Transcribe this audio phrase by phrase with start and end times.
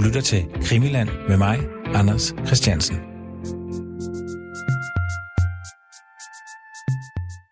[0.00, 2.96] Du lytter til Krimiland med mig, Anders Christiansen.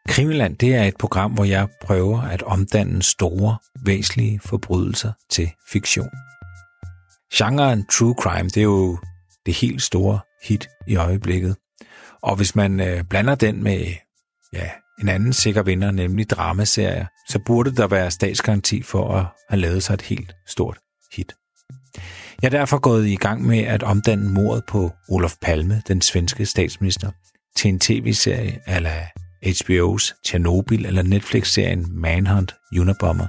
[0.08, 6.08] Krimiland det er et program, hvor jeg prøver at omdanne store, væsentlige forbrydelser til fiktion.
[7.34, 8.98] Genren true crime, det er jo
[9.46, 11.56] det helt store hit i øjeblikket.
[12.22, 13.86] Og hvis man øh, blander den med
[14.52, 14.70] ja,
[15.00, 19.82] en anden sikker vinder, nemlig dramaserier, så burde der være statsgaranti for at have lavet
[19.82, 20.78] sig et helt stort
[21.12, 21.34] hit.
[22.42, 26.46] Jeg er derfor gået i gang med at omdanne mordet på Olof Palme, den svenske
[26.46, 27.10] statsminister,
[27.56, 29.08] til en tv-serie ala
[29.46, 33.26] HBO's Tjernobyl eller Netflix-serien Manhunt Unabomber.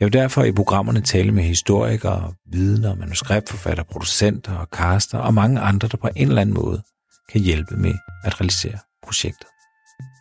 [0.00, 5.60] Jeg vil derfor i programmerne tale med historikere, vidner, manuskriptforfatter, producenter og caster og mange
[5.60, 6.82] andre, der på en eller anden måde
[7.32, 7.94] kan hjælpe med
[8.24, 9.46] at realisere projektet.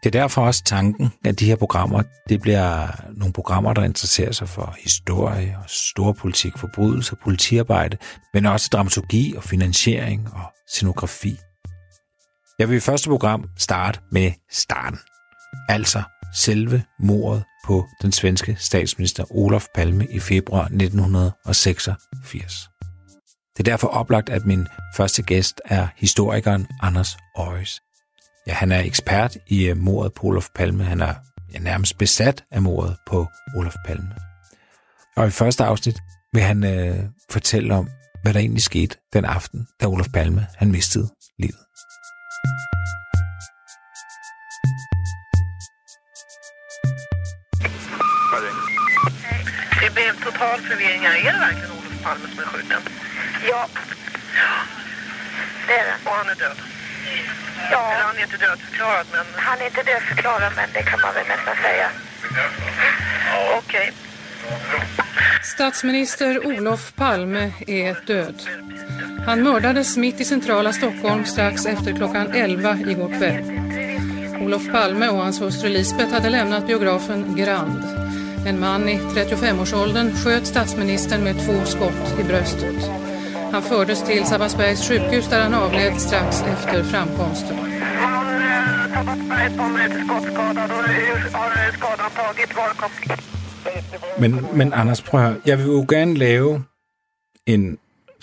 [0.06, 4.32] Det er derfor også tanken, at de her programmer, det bliver nogle programmer, der interesserer
[4.32, 7.98] sig for historie og storpolitik, forbrydelse, politiarbejde,
[8.34, 11.38] men også dramaturgi og finansiering og scenografi.
[12.60, 15.00] Jeg vil i første program starte med starten.
[15.70, 16.04] Altså
[16.34, 22.70] selve mordet på den svenske statsminister Olof Palme i februar 1986.
[23.58, 27.85] Det er derfor oplagt, at min første gæst er historikeren Anders Øjes.
[28.48, 30.84] Ja, han er ekspert i uh, mordet på Olof Palme.
[30.84, 31.14] Han er
[31.54, 34.16] ja, nærmest besat af mordet på Olof Palme.
[35.16, 35.98] Og i første afsnit
[36.34, 37.90] vil han uh, fortælle om,
[38.24, 41.60] hvad der egentlig skete den aften, da Olof Palme han mistede livet.
[49.82, 51.16] Det blev total förvirring här.
[51.28, 52.82] Är det verkligen Olof Palme som är skjuten?
[53.48, 53.68] Ja.
[55.68, 56.10] Det är det.
[56.10, 56.75] Och han är död?
[57.72, 61.14] Ja, Eller han är inte dödförklarad, men han är inte dödförklarad men det kan man
[61.14, 61.90] väl nästan säga.
[63.58, 63.94] okej.
[65.44, 68.42] Statsminister Olof Palme är död.
[69.26, 73.44] Han mördades mitt i centrala Stockholm strax efter klockan 11 igår kväll.
[74.42, 77.84] Olof Palme och hans hustru Lisbeth hade lämnat biografen Grand.
[78.48, 83.05] En man i 35-årsåldern sköt statsministern med två skott i bröstet.
[83.56, 87.58] Han fördes till Sabbatsbergs sjukhus där han avled strax efter framkomsten.
[87.58, 88.42] Han eh,
[90.08, 92.50] har skadan tagit?
[94.20, 95.42] Men, men Anders, prøv at høre.
[95.46, 96.64] Jeg vil jo gerne lave
[97.46, 97.78] en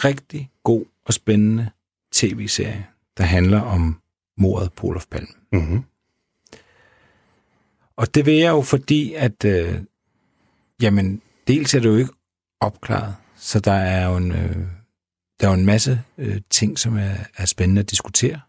[0.05, 1.71] rigtig god og spændende
[2.13, 2.87] tv-serie,
[3.19, 4.01] der handler om
[4.37, 5.29] mordet på Olof Palme.
[5.53, 5.85] Mm-hmm.
[7.97, 9.75] Og det vil jeg jo, fordi at, øh,
[10.83, 12.13] jamen, dels er det jo ikke
[12.61, 14.57] opklaret, så der er jo en, øh,
[15.43, 18.41] der er jo en masse øh, ting, som er, er spændende at diskutere.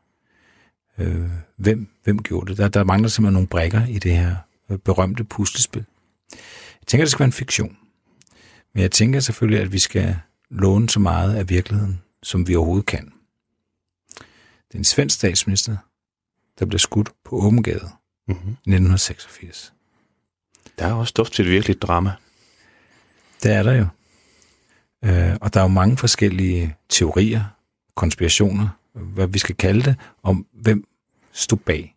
[0.98, 2.58] Øh, hvem, hvem gjorde det?
[2.58, 4.36] Der, der mangler simpelthen nogle brækker i det her
[4.70, 5.86] øh, berømte puslespil.
[6.32, 7.78] Jeg tænker, det skal være en fiktion.
[8.74, 10.16] Men jeg tænker selvfølgelig, at vi skal
[10.50, 13.14] låne så meget af virkeligheden, som vi overhovedet kan.
[14.68, 15.78] Det er en svensk statsminister,
[16.59, 17.90] der bliver skudt på åben gade
[18.28, 18.50] Mm-hmm.
[18.50, 19.74] i 1986.
[20.80, 22.12] Der er også stof til et virkeligt drama.
[23.44, 23.88] Det er der jo.
[25.03, 27.44] Øh, og der er jo mange forskellige teorier,
[27.96, 30.88] konspirationer, hvad vi skal kalde det, om hvem
[31.31, 31.96] stod bag.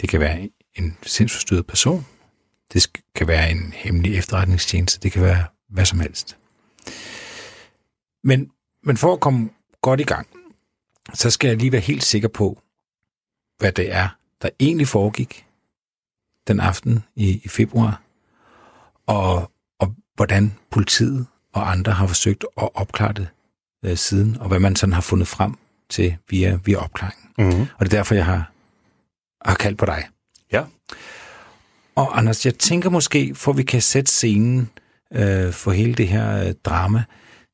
[0.00, 2.06] Det kan være en sindsforstyrret person.
[2.72, 5.00] Det kan være en hemmelig efterretningstjeneste.
[5.00, 6.38] Det kan være hvad som helst.
[8.24, 8.50] Men,
[8.82, 10.26] men for at komme godt i gang,
[11.14, 12.62] så skal jeg lige være helt sikker på,
[13.58, 14.08] hvad det er,
[14.42, 15.46] der egentlig foregik
[16.48, 18.02] den aften i, i februar,
[19.06, 21.26] og, og hvordan politiet
[21.58, 23.28] og andre har forsøgt at opklare det
[23.84, 25.54] øh, siden, og hvad man sådan har fundet frem
[25.88, 27.28] til via, via opklaringen.
[27.38, 27.60] Mm-hmm.
[27.60, 28.52] Og det er derfor, jeg har,
[29.44, 30.08] har kaldt på dig.
[30.52, 30.64] Ja.
[31.94, 34.70] Og Anders, jeg tænker måske, for vi kan sætte scenen
[35.14, 37.04] øh, for hele det her øh, drama,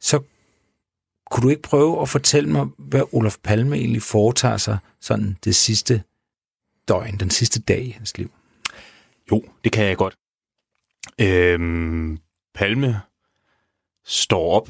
[0.01, 0.23] så
[1.31, 5.57] kunne du ikke prøve at fortælle mig, hvad Olof Palme egentlig foretager sig sådan det
[5.57, 6.03] sidste
[6.89, 8.31] døgn, den sidste dag i hans liv?
[9.31, 10.15] Jo, det kan jeg godt.
[11.21, 12.19] Øhm,
[12.55, 13.01] Palme
[14.07, 14.69] står op.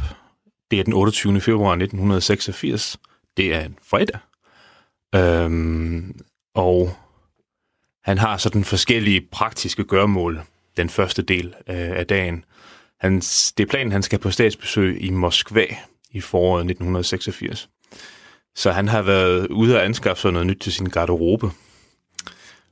[0.71, 1.41] Det er den 28.
[1.41, 2.99] februar 1986.
[3.37, 4.19] Det er en fredag.
[5.15, 6.21] Øhm,
[6.55, 6.97] og
[8.05, 10.43] han har sådan forskellige praktiske gørmål
[10.77, 12.45] den første del øh, af dagen.
[13.01, 15.67] Hans, det er planen, han skal på statsbesøg i Moskva
[16.11, 17.69] i foråret 1986.
[18.57, 21.51] Så han har været ude og anskaffe sig noget nyt til sin garderobe.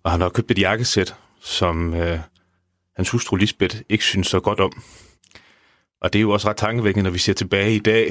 [0.02, 2.18] Og han har købt et jakkesæt, som øh,
[2.96, 4.82] hans hustru Lisbeth ikke synes så godt om.
[6.02, 8.04] Og det er jo også ret tankevækkende, når vi ser tilbage i dag.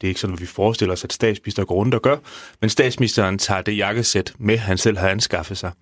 [0.00, 2.16] Det er ikke sådan, at vi forestiller os, at statsminister går rundt og gør.
[2.60, 5.72] Men statsministeren tager det jakkesæt med, han selv har anskaffet sig,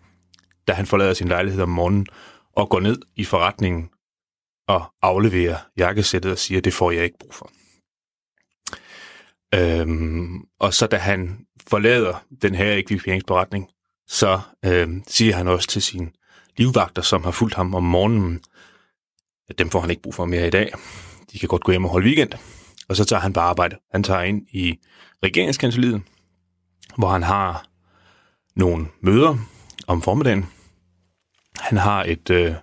[0.68, 2.06] da han forlader sin lejlighed om morgenen,
[2.52, 3.90] og går ned i forretningen
[4.68, 7.50] og afleverer jakkesættet og siger, det får jeg ikke brug for.
[9.54, 13.68] Øhm, og så da han forlader den her ekviperingsberetning,
[14.06, 16.10] så øhm, siger han også til sine
[16.56, 18.40] livvagter, som har fulgt ham om morgenen,
[19.48, 20.72] at dem får han ikke brug for mere i dag.
[21.32, 22.32] De kan godt gå hjem og holde weekend.
[22.88, 23.76] Og så tager han bare arbejde.
[23.92, 24.78] Han tager ind i
[25.22, 26.02] regeringskanseliet,
[26.98, 27.66] hvor han har
[28.56, 29.36] nogle møder
[29.86, 30.46] om formiddagen.
[31.60, 32.54] Han har et øh,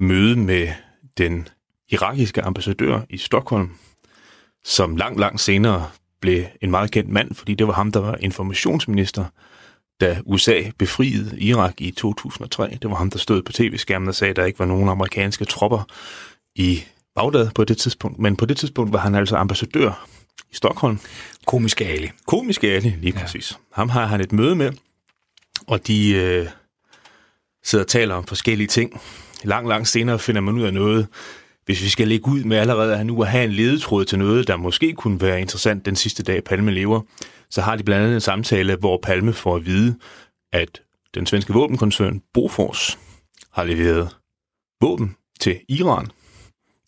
[0.00, 0.68] møde med
[1.18, 1.48] den
[1.88, 3.70] irakiske ambassadør i Stockholm,
[4.64, 5.90] som langt, langt senere
[6.20, 9.24] blev en meget kendt mand, fordi det var ham, der var informationsminister,
[10.00, 12.78] da USA befriede Irak i 2003.
[12.82, 15.44] Det var ham, der stod på tv-skærmen og sagde, at der ikke var nogen amerikanske
[15.44, 15.82] tropper
[16.54, 16.84] i
[17.18, 18.18] Bagdad på det tidspunkt.
[18.18, 20.08] Men på det tidspunkt var han altså ambassadør
[20.50, 20.98] i Stockholm.
[21.46, 22.10] Komiske Ali.
[22.26, 23.20] Komiske Ali, lige ja.
[23.20, 23.58] præcis.
[23.72, 24.72] Ham har han et møde med,
[25.66, 26.46] og de øh,
[27.64, 29.00] sidder og taler om forskellige ting.
[29.44, 31.06] Lang, lang senere finder man ud af noget,
[31.64, 34.56] hvis vi skal lægge ud med allerede nu at have en ledetråd til noget, der
[34.56, 37.00] måske kunne være interessant den sidste dag, Palme lever,
[37.50, 39.98] så har de blandt andet en samtale, hvor Palme får at vide,
[40.52, 40.80] at
[41.14, 42.98] den svenske våbenkoncern Bofors
[43.52, 44.16] har leveret
[44.80, 46.10] våben til Iran.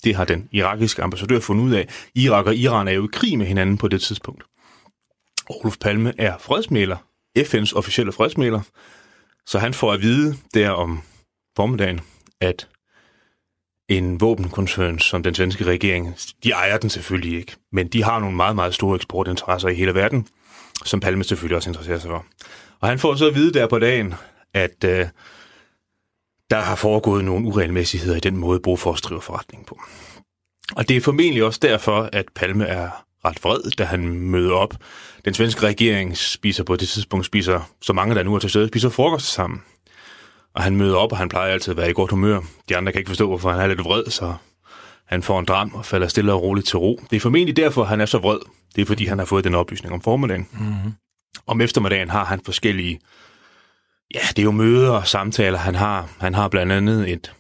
[0.05, 1.89] Det har den irakiske ambassadør fundet ud af.
[2.15, 4.45] Irak og Iran er jo i krig med hinanden på det tidspunkt.
[5.51, 6.97] Olof Palme er fredsmæler,
[7.39, 8.61] FN's officielle fredsmæler,
[9.47, 11.03] så han får at vide der om
[11.57, 12.01] formiddagen,
[12.41, 12.69] at
[13.89, 18.37] en våbenkoncern som den svenske regering, de ejer den selvfølgelig ikke, men de har nogle
[18.37, 20.27] meget, meget store eksportinteresser i hele verden,
[20.85, 22.27] som Palme selvfølgelig også interesserer sig for.
[22.81, 24.15] Og han får så at vide der på dagen,
[24.55, 25.07] at øh,
[26.51, 29.81] der har foregået nogle uregelmæssigheder i den måde, Bofors driver forretning på.
[30.77, 32.91] Og det er formentlig også derfor, at Palme er
[33.25, 34.75] ret vred, da han møder op.
[35.25, 38.69] Den svenske regering spiser på det tidspunkt, spiser så mange, der nu er til stede,
[38.69, 39.63] spiser frokost sammen.
[40.55, 42.41] Og han møder op, og han plejer altid at være i godt humør.
[42.69, 44.35] De andre kan ikke forstå, hvorfor han er lidt vred, så
[45.07, 47.01] han får en dram og falder stille og roligt til ro.
[47.11, 48.39] Det er formentlig derfor, han er så vred.
[48.77, 50.49] Det er fordi, han har fået den oplysning om formiddagen.
[50.53, 50.93] Mm-hmm.
[51.47, 53.01] Om eftermiddagen har han forskellige...
[54.15, 56.09] Ja, det er jo møder og samtaler, han har.
[56.21, 57.35] Han har blandt andet et,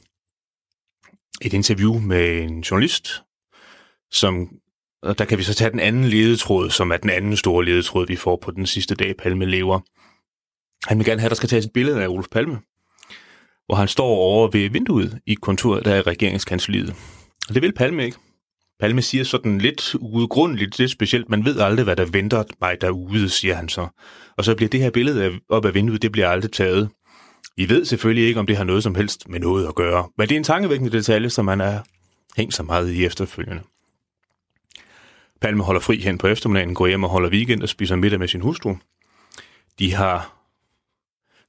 [1.42, 3.22] et interview med en journalist,
[4.12, 4.48] som
[5.02, 8.06] og der kan vi så tage den anden ledetråd, som er den anden store ledetråd,
[8.06, 9.80] vi får på den sidste dag, Palme lever.
[10.86, 12.60] Han vil gerne have, at der skal tages et billede af Olof Palme
[13.70, 16.94] hvor han står over ved vinduet i kontoret, der er regeringskansliet.
[17.48, 18.16] Og det vil Palme ikke.
[18.80, 23.28] Palme siger sådan lidt uudgrundeligt, lidt specielt, man ved aldrig, hvad der venter mig derude,
[23.28, 23.88] siger han så.
[24.36, 26.90] Og så bliver det her billede op af vinduet, det bliver aldrig taget.
[27.56, 30.28] I ved selvfølgelig ikke, om det har noget som helst med noget at gøre, men
[30.28, 31.80] det er en tankevækkende detalje, som man er
[32.36, 33.62] hængt så meget i efterfølgende.
[35.40, 38.28] Palme holder fri hen på eftermiddagen, går hjem og holder weekend og spiser middag med
[38.28, 38.76] sin hustru.
[39.78, 40.36] De har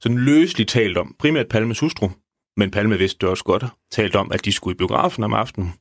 [0.00, 2.08] sådan løsligt talt om, primært Palmes hustru,
[2.56, 5.74] men Palme vidste det også godt, talt om, at de skulle i biografen om aftenen.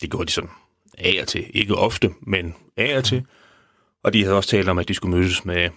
[0.00, 0.50] Det gjorde de sådan
[0.98, 1.50] af og til.
[1.54, 3.26] Ikke ofte, men af og til.
[4.04, 5.70] Og de havde også talt om, at de skulle mødes med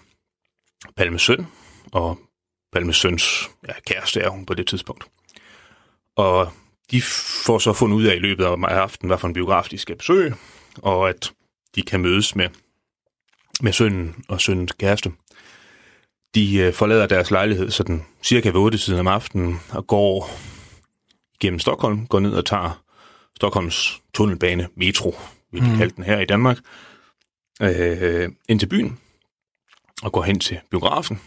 [0.98, 1.48] Palmes søn,
[1.92, 2.20] og
[2.74, 5.06] Palmes søns ja, kæreste er hun på det tidspunkt.
[6.16, 6.52] Og
[6.92, 7.02] de
[7.46, 9.96] får så fundet ud af i løbet af aftenen, hvad for en biograf de skal
[9.96, 10.36] besøge,
[10.78, 11.32] og at
[11.76, 12.50] de kan mødes med,
[13.62, 15.12] med sønnen og sønnens kæreste.
[16.36, 20.40] De øh, forlader deres lejlighed sådan cirka ved 8 tiden om aftenen og går
[21.40, 22.84] gennem Stockholm, går ned og tager
[23.40, 25.16] Stockholms tunnelbane, metro,
[25.52, 25.78] vil vi mm.
[25.78, 26.58] kalde den her i Danmark,
[27.62, 29.00] øh, ind til byen
[30.02, 31.22] og går hen til biografen.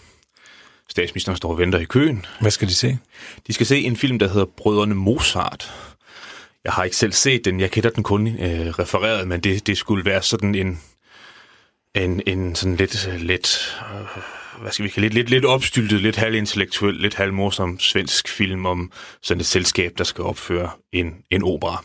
[0.88, 2.26] Statsministeren står og venter i køen.
[2.40, 2.98] Hvad skal de se?
[3.46, 5.72] De skal se en film, der hedder Brødrene Mozart.
[6.64, 9.78] Jeg har ikke selv set den, jeg kender den kun øh, refereret, men det, det
[9.78, 10.80] skulle være sådan en,
[11.94, 16.16] en, en sådan lidt, lidt øh, hvad skal vi kalde lidt, lidt, lidt opstyltet, lidt
[16.16, 18.92] halvintellektuel, lidt halvmorsom svensk film om
[19.22, 21.84] sådan et selskab, der skal opføre en, en opera.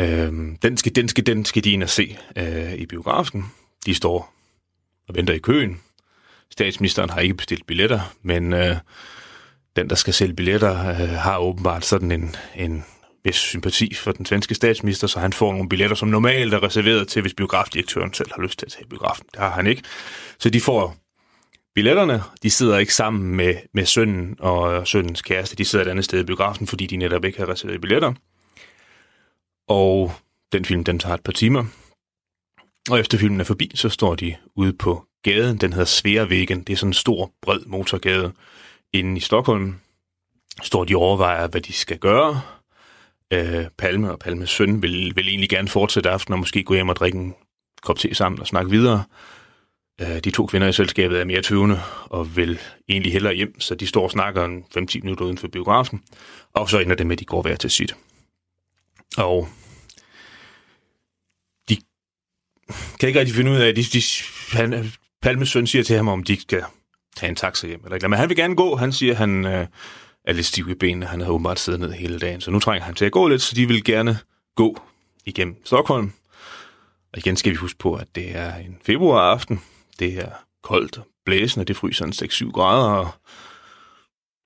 [0.00, 3.52] Øhm, den, skal, den, skal, den skal de ind og se øh, i biografen.
[3.86, 4.34] De står
[5.08, 5.80] og venter i køen.
[6.50, 8.76] Statsministeren har ikke bestilt billetter, men øh,
[9.76, 12.84] den, der skal sælge billetter, øh, har åbenbart sådan en, en
[13.24, 17.08] vis sympati for den svenske statsminister, så han får nogle billetter, som normalt er reserveret
[17.08, 19.26] til, hvis biografdirektøren selv har lyst til at tage biografen.
[19.32, 19.82] Det har han ikke.
[20.38, 20.96] Så de får
[21.74, 25.56] billetterne, de sidder ikke sammen med, med sønnen og sønnens kæreste.
[25.56, 28.12] De sidder et andet sted i biografen, fordi de netop ikke har reserveret billetter.
[29.68, 30.12] Og
[30.52, 31.64] den film, den tager et par timer.
[32.90, 35.56] Og efter filmen er forbi, så står de ude på gaden.
[35.56, 36.64] Den hedder Sveavägen.
[36.64, 38.32] Det er sådan en stor, bred motorgade
[38.92, 39.74] inde i Stockholm.
[40.62, 42.40] Står de overvejer, hvad de skal gøre.
[43.32, 46.88] Øh, Palme og Palmes søn vil, vil egentlig gerne fortsætte aftenen og måske gå hjem
[46.88, 47.34] og drikke en
[47.82, 49.04] kop te sammen og snakke videre.
[50.00, 52.58] Øh, de to kvinder i selskabet er mere tøvende og vil
[52.88, 56.02] egentlig hellere hjem, så de står og snakker en 5-10 minutter uden for biografen,
[56.52, 57.96] og så ender det med, at de går hver til sit.
[59.16, 59.48] Og
[61.68, 61.76] de
[63.00, 64.02] kan ikke rigtig finde ud af, at de, de,
[64.52, 66.64] han, Palmes søn siger til ham, om de skal
[67.16, 67.80] tage en taxa hjem.
[67.84, 68.08] Eller, ikke.
[68.08, 68.76] men han vil gerne gå.
[68.76, 69.66] Han siger, at han øh,
[70.24, 71.06] er lidt stiv i benene.
[71.06, 72.40] Han har åbenbart siddet ned hele dagen.
[72.40, 74.18] Så nu trænger han til at gå lidt, så de vil gerne
[74.56, 74.82] gå
[75.26, 76.12] igennem Stockholm.
[77.12, 79.60] Og igen skal vi huske på, at det er en februaraften.
[79.98, 80.30] Det er
[80.62, 81.64] koldt og blæsende.
[81.64, 83.10] Det fryser en 6-7 grader, og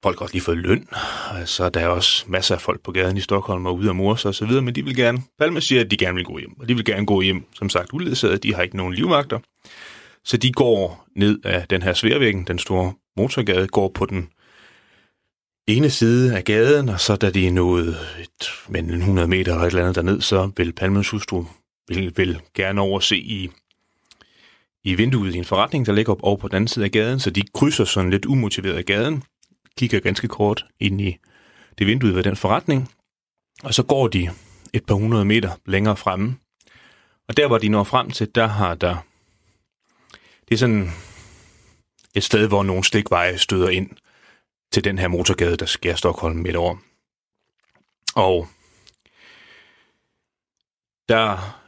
[0.02, 0.88] folk har også lige fået løn.
[1.34, 4.24] Altså, der er også masser af folk på gaden i Stockholm og ude af mors
[4.24, 6.60] og så videre, men de vil gerne, Palme siger, at de gerne vil gå hjem,
[6.60, 8.42] og de vil gerne gå hjem, som sagt, uledsaget.
[8.42, 9.38] De har ikke nogen livmagter.
[10.24, 14.28] Så de går ned af den her sværvæggen, den store motorgade, går på den
[15.66, 19.64] ene side af gaden, og så da de er nået et, men 100 meter eller
[19.64, 21.44] et eller andet derned, så vil Palmes hustru
[21.88, 23.50] vil, vil gerne overse i,
[24.84, 27.20] i vinduet i en forretning, der ligger op over på den anden side af gaden,
[27.20, 29.22] så de krydser sådan lidt umotiveret af gaden,
[29.78, 31.18] kigger ganske kort ind i
[31.78, 32.90] det vindue ved den forretning,
[33.62, 34.30] og så går de
[34.72, 36.36] et par hundrede meter længere fremme.
[37.28, 38.96] Og der, hvor de når frem til, der har der...
[40.48, 40.90] Det er sådan
[42.14, 43.90] et sted, hvor nogle stikveje støder ind
[44.72, 46.76] til den her motorgade, der skærer Stockholm midt over.
[48.14, 48.48] Og
[51.08, 51.58] der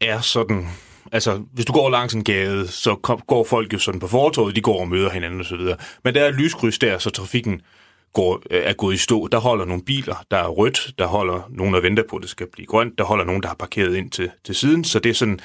[0.00, 0.68] er sådan...
[1.14, 2.94] Altså, hvis du går langs en gade, så
[3.26, 5.76] går folk jo sådan på fortorvet, de går og møder hinanden og så videre.
[6.04, 7.60] Men der er et lyskryds der, så trafikken
[8.12, 9.28] går, øh, er gået i stå.
[9.28, 12.30] Der holder nogle biler, der er rødt, der holder nogen, der venter på, at det
[12.30, 14.84] skal blive grønt, der holder nogen, der har parkeret ind til, til siden.
[14.84, 15.40] Så det er sådan,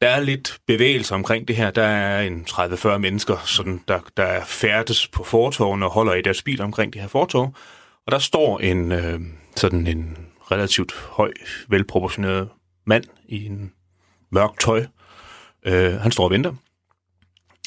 [0.00, 1.70] der er lidt bevægelse omkring det her.
[1.70, 6.22] Der er en 30-40 mennesker, sådan, der, der er færdes på fortorven og holder i
[6.22, 7.54] deres bil omkring det her fortorv.
[8.06, 9.20] Og der står en øh,
[9.56, 10.16] sådan en
[10.50, 11.32] relativt høj,
[11.68, 12.48] velproportioneret
[12.86, 13.72] mand i en
[14.30, 14.86] mørkt tøj.
[15.62, 16.54] Øh, han står og venter.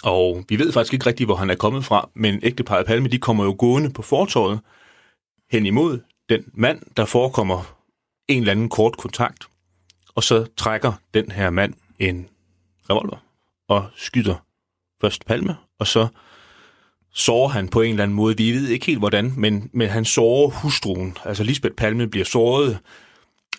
[0.03, 3.17] Og vi ved faktisk ikke rigtigt, hvor han er kommet fra, men ægteparret Palme, de
[3.17, 4.59] kommer jo gående på fortorvet
[5.51, 5.99] hen imod
[6.29, 7.75] den mand, der forekommer
[8.27, 9.47] en eller anden kort kontakt.
[10.15, 12.29] Og så trækker den her mand en
[12.89, 13.17] revolver
[13.67, 14.35] og skyder
[15.01, 16.07] først Palme, og så
[17.13, 18.37] sårer han på en eller anden måde.
[18.37, 21.17] Vi ved ikke helt hvordan, men, men han sårer hustruen.
[21.25, 22.79] Altså Lisbeth Palme bliver såret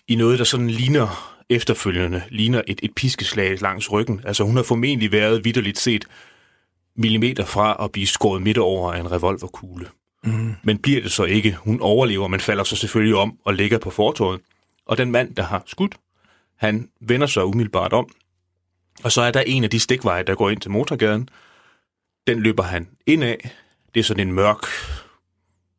[0.09, 4.21] i noget, der sådan ligner efterfølgende, ligner et, et piskeslag langs ryggen.
[4.25, 6.05] Altså hun har formentlig været vidderligt set
[6.97, 9.89] millimeter fra at blive skåret midt over af en revolverkugle.
[10.25, 10.55] Mm.
[10.63, 11.57] Men bliver det så ikke.
[11.61, 14.41] Hun overlever, men falder så selvfølgelig om og ligger på fortorvet.
[14.87, 15.97] Og den mand, der har skudt,
[16.57, 18.09] han vender sig umiddelbart om.
[19.05, 21.29] Og så er der en af de stikveje, der går ind til motorgaden.
[22.27, 23.51] Den løber han ind af.
[23.95, 24.67] Det er sådan en mørk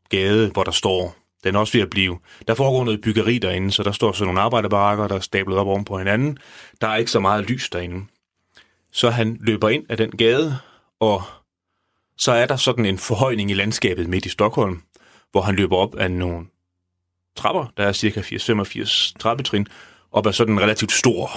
[0.10, 2.20] gade, hvor der står den er også ved at blive...
[2.48, 5.68] Der foregår noget byggeri derinde, så der står sådan nogle arbejderbarakker, der er stablet op
[5.68, 6.38] oven på hinanden.
[6.82, 8.06] Der er ikke så meget lys derinde.
[8.92, 10.58] Så han løber ind af den gade,
[11.00, 11.24] og
[12.18, 14.82] så er der sådan en forhøjning i landskabet midt i Stockholm,
[15.32, 16.46] hvor han løber op af nogle
[17.36, 19.68] trapper, der er cirka 80-85 trappetrin,
[20.12, 21.32] op ad sådan en relativt stor,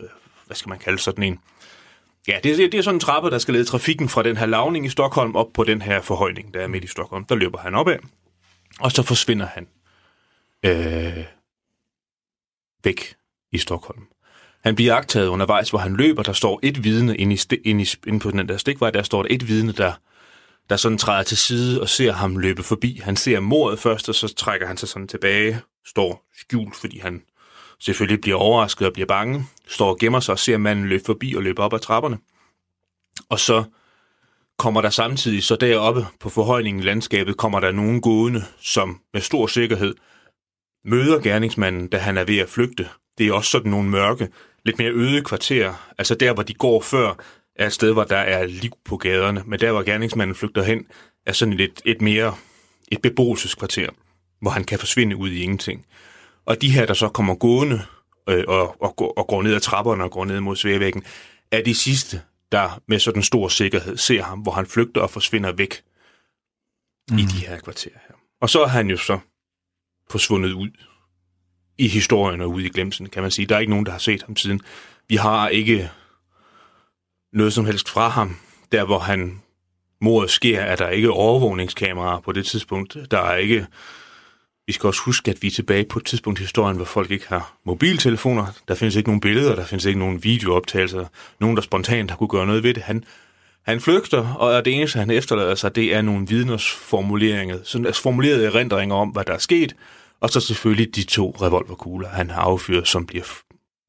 [0.00, 0.08] øh,
[0.46, 1.38] hvad skal man kalde sådan en,
[2.28, 4.86] Ja, det, det er sådan en trappe, der skal lede trafikken fra den her lavning
[4.86, 7.24] i Stockholm op på den her forhøjning, der er midt i Stockholm.
[7.24, 7.98] Der løber han op af,
[8.80, 9.66] og så forsvinder han
[10.62, 11.24] øh,
[12.84, 13.16] væk
[13.52, 14.02] i Stockholm.
[14.60, 16.22] Han bliver agtaget undervejs, hvor han løber.
[16.22, 18.90] Der står et vidne inde, i, inde, i, inde på den der stikvej.
[18.90, 19.92] Der står der et vidne, der,
[20.70, 23.00] der sådan træder til side og ser ham løbe forbi.
[23.04, 25.60] Han ser mordet først, og så trækker han sig sådan tilbage.
[25.86, 27.22] Står skjult, fordi han
[27.80, 29.46] selvfølgelig bliver overrasket og bliver bange.
[29.68, 32.18] Står og gemmer sig og ser manden løbe forbi og løbe op ad trapperne.
[33.28, 33.64] Og så
[34.58, 39.20] kommer der samtidig, så deroppe på forhøjningen i landskabet, kommer der nogen gående, som med
[39.20, 39.94] stor sikkerhed
[40.84, 42.88] møder gerningsmanden, da han er ved at flygte.
[43.18, 44.28] Det er også sådan nogle mørke,
[44.64, 45.92] lidt mere øde kvarterer.
[45.98, 47.14] Altså der, hvor de går før,
[47.56, 49.42] er et sted, hvor der er liv på gaderne.
[49.46, 50.86] Men der, hvor gerningsmanden flygter hen,
[51.26, 52.34] er sådan et, et mere
[52.92, 53.88] et beboelseskvarter,
[54.40, 55.86] hvor han kan forsvinde ud i ingenting.
[56.46, 57.82] Og de her, der så kommer gående
[58.28, 61.04] øh, og, og, og går ned ad trapperne og går ned mod sværvæggen,
[61.50, 65.52] er de sidste, der med sådan stor sikkerhed ser ham, hvor han flygter og forsvinder
[65.52, 65.82] væk
[67.10, 67.18] mm.
[67.18, 68.14] i de her kvarterer her.
[68.40, 69.18] Og så er han jo så
[70.10, 70.70] forsvundet ud
[71.78, 73.46] i historien og ude i glemsen, kan man sige.
[73.46, 74.60] Der er ikke nogen, der har set ham siden.
[75.08, 75.90] Vi har ikke
[77.32, 78.36] noget som helst fra ham.
[78.72, 79.42] Der, hvor han
[80.00, 82.96] mordet sker, er der ikke overvågningskameraer på det tidspunkt.
[83.10, 83.66] Der er ikke...
[84.72, 87.10] Vi skal også huske, at vi er tilbage på et tidspunkt i historien, hvor folk
[87.10, 88.46] ikke har mobiltelefoner.
[88.68, 91.06] Der findes ikke nogen billeder, der findes ikke nogen videooptagelser.
[91.40, 92.82] Nogen, der spontant har kunne gøre noget ved det.
[92.82, 93.04] Han,
[93.62, 98.02] han flygter, og det eneste, han efterlader sig, det er nogle vidners formuleringer, sådan altså
[98.02, 99.76] formulerede erindringer om, hvad der er sket,
[100.20, 103.24] og så selvfølgelig de to revolverkugler, han har affyret, som bliver,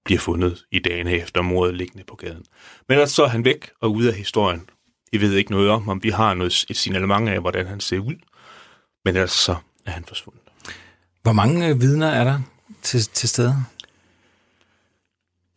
[0.06, 2.46] bliver fundet i dagene efter mordet liggende på gaden.
[2.90, 4.70] Men altså, så er han væk og ude af historien.
[5.12, 8.00] Vi ved ikke noget om, om vi har noget, et signalement af, hvordan han ser
[8.00, 8.16] ud.
[9.06, 10.43] Men altså, så er han forsvundet.
[11.24, 12.40] Hvor mange øh, vidner er der
[12.82, 13.56] til, til stede?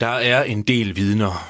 [0.00, 1.48] Der er en del vidner.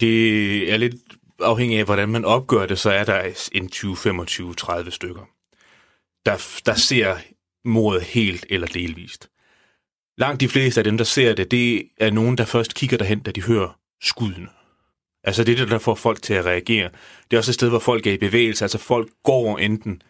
[0.00, 0.94] Det er lidt
[1.40, 5.22] afhængig af, hvordan man opgør det, så er der en 20, 25, 30 stykker,
[6.26, 7.16] der, der ser
[7.64, 9.30] mordet helt eller delvist.
[10.18, 13.20] Langt de fleste af dem, der ser det, det er nogen, der først kigger derhen,
[13.20, 14.48] da de hører skuddene.
[15.24, 16.90] Altså det er det, der får folk til at reagere.
[17.30, 18.64] Det er også et sted, hvor folk er i bevægelse.
[18.64, 20.02] Altså folk går enten,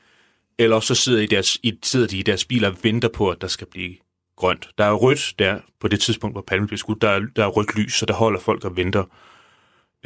[0.59, 3.41] eller så sidder, i deres, i, sidder de i deres biler og venter på, at
[3.41, 3.97] der skal blive
[4.37, 4.69] grønt.
[4.79, 7.03] Der er rødt der på det tidspunkt, hvor palmen bliver skudt.
[7.03, 9.05] Der er, der er rødt lys, så der holder folk og venter.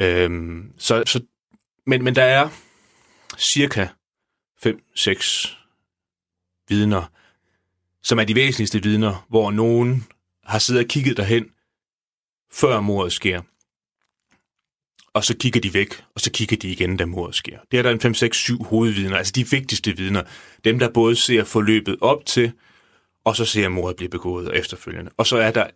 [0.01, 1.21] Øhm, så, så,
[1.85, 2.49] men, men der er
[3.37, 3.87] cirka
[4.65, 5.57] 5-6
[6.69, 7.11] vidner,
[8.03, 10.07] som er de væsentligste vidner, hvor nogen
[10.43, 11.45] har siddet og kigget derhen,
[12.51, 13.41] før mordet sker.
[15.13, 17.59] Og så kigger de væk, og så kigger de igen, da mordet sker.
[17.71, 20.23] Det er der en 5, 6, 7 hovedvidner, altså de vigtigste vidner.
[20.65, 22.51] Dem, der både ser forløbet op til,
[23.23, 25.11] og så ser mordet blive begået efterfølgende.
[25.17, 25.67] Og så er der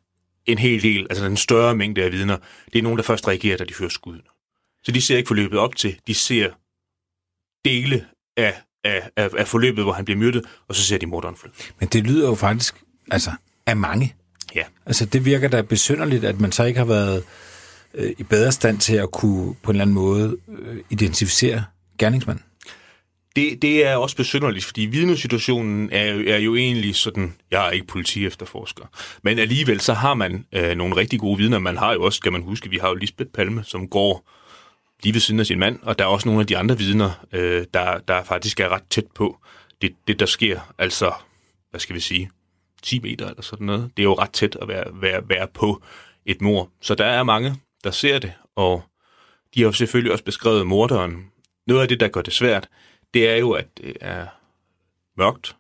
[0.46, 2.38] en hel del, altså den større mængde af vidner,
[2.74, 4.24] det er nogen, der først reagerer, da de hører skuddene.
[4.84, 6.50] Så de ser ikke forløbet op til, de ser
[7.66, 8.06] dele
[8.38, 11.58] af, af, af, af forløbet, hvor han bliver myrdet, og så ser de morderen flytte.
[11.80, 13.32] Men det lyder jo faktisk altså,
[13.66, 14.16] af mange.
[14.56, 14.64] Ja.
[14.86, 17.24] Altså, det virker da besynderligt, at man så ikke har været
[17.94, 21.64] øh, i bedre stand til at kunne på en eller anden måde øh, identificere
[22.00, 22.44] gerningsmanden.
[23.36, 27.72] Det, det er også besynderligt, fordi vidnesituationen er, jo- er jo egentlig sådan, jeg er
[27.72, 28.86] ikke politi efterforsker,
[29.24, 31.60] men alligevel så har man øh, nogle rigtig gode vidner.
[31.60, 34.30] Man har jo også, skal man huske, vi har jo Lisbeth Palme, som går
[35.04, 37.26] lige ved siden af sin mand, og der er også nogle af de andre vidner,
[37.34, 39.38] øh, der, der faktisk er ret tæt på
[39.82, 40.74] det, det, der sker.
[40.78, 41.12] Altså,
[41.70, 42.30] hvad skal vi sige,
[42.84, 43.92] 10 meter eller sådan noget.
[43.98, 45.84] Det er jo ret tæt at være, være, være på
[46.26, 46.70] et mor.
[46.82, 48.84] Så der er mange, der ser det, og
[49.56, 51.32] de har jo selvfølgelig også beskrevet morderen.
[51.68, 52.70] Noget af det, der gør det svært,
[53.14, 54.28] det er jo, at det er
[55.18, 55.56] mørkt.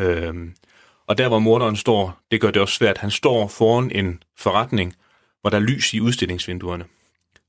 [0.00, 0.54] Øhm,
[1.06, 2.98] og der, hvor morderen står, det gør det også svært.
[2.98, 4.94] Han står foran en forretning,
[5.40, 6.84] hvor der er lys i udstillingsvinduerne.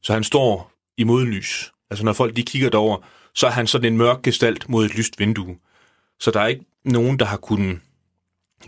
[0.02, 1.72] Så han står i modlys.
[1.90, 2.98] Altså når folk de kigger derover,
[3.34, 5.58] så er han sådan en mørk gestalt mod et lyst vindue.
[6.20, 7.80] Så der er ikke nogen, der har kunnet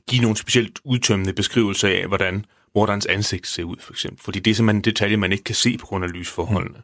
[0.10, 4.24] give nogen specielt udtømmende beskrivelse af, hvordan morderens ansigt ser ud, for eksempel.
[4.24, 6.82] Fordi det er simpelthen en detalje, man ikke kan se på grund af lysforholdene.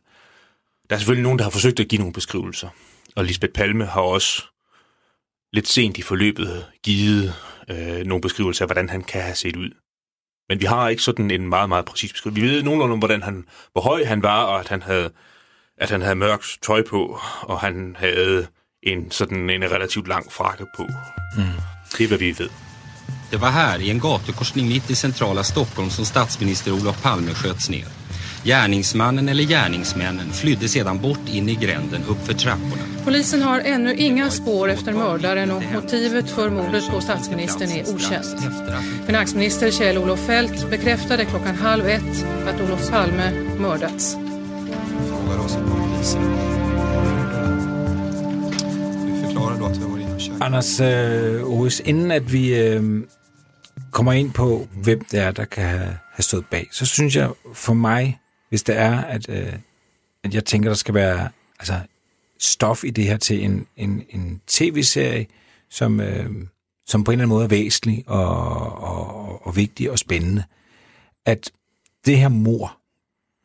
[0.90, 2.70] Der er selvfølgelig nogen, der har forsøgt at give nogle beskrivelser.
[3.16, 4.44] Og Lisbeth Palme har også
[5.54, 7.36] lidt sent i forløbet givet
[7.70, 9.70] øh, nogle beskrivelser af, hvordan han kan have set ud.
[10.50, 12.42] Men vi har ikke sådan en meget, meget præcis beskrivelse.
[12.42, 15.12] Vi ved nogenlunde, om, hvordan han, hvor høj han var, og at han havde,
[15.78, 18.48] at han havde mørkt tøj på, og han havde
[18.84, 20.84] en sådan en relativt lang frakke på.
[21.38, 21.44] Mm.
[21.98, 22.69] Det er, hvad vi ved.
[23.32, 27.70] Det var här i en gatukorsning mitt i centrala Stockholm som statsminister Olof Palme sköts
[27.70, 27.86] ner.
[28.44, 32.84] Gärningsmannen eller gärningsmännen flydde sedan bort in i gränden uppför trapporna.
[33.06, 38.36] Polisen har ännu inga spår efter mördaren och motivet för mordet på statsministern är okänt.
[39.06, 44.18] Finansminister Kjell-Olof Feldt bekräftade klockan halv ett att Olof Palme mördats.
[50.42, 52.84] Anders øh, Oris, inden at vi øh,
[53.92, 57.32] kommer ind på, hvem det er, der kan have, have stået bag, så synes jeg
[57.54, 59.54] for mig, hvis det er, at, øh,
[60.24, 61.80] at jeg tænker, der skal være altså,
[62.40, 65.28] stof i det her til en, en, en tv-serie,
[65.70, 66.30] som, øh,
[66.88, 70.44] som på en eller anden måde er væsentlig og, og, og vigtig og spændende,
[71.26, 71.52] at
[72.06, 72.78] det her mor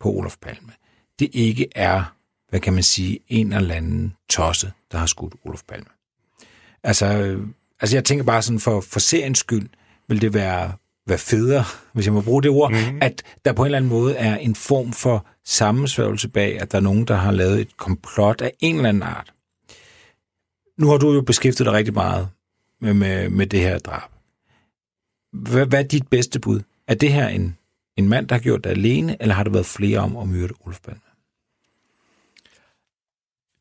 [0.00, 0.72] på Olof Palme,
[1.18, 2.14] det ikke er,
[2.48, 5.86] hvad kan man sige, en eller anden tosse, der har skudt Olof Palme.
[6.82, 7.46] Altså, øh,
[7.80, 9.68] altså jeg tænker bare sådan, for, for seriens skyld,
[10.08, 10.72] vil det være,
[11.06, 12.98] være federe, hvis jeg må bruge det ord, mm.
[13.02, 16.78] at der på en eller anden måde er en form for sammensværgelse bag, at der
[16.78, 19.32] er nogen, der har lavet et komplot af en eller anden art.
[20.78, 22.28] Nu har du jo beskæftiget dig rigtig meget
[22.80, 24.10] med, med, med det her drab.
[25.32, 26.60] Hvad, hvad er dit bedste bud?
[26.86, 27.56] Er det her en,
[27.96, 30.54] en mand, der har gjort det alene, eller har der været flere om at myrde
[30.60, 31.00] Olof Palme?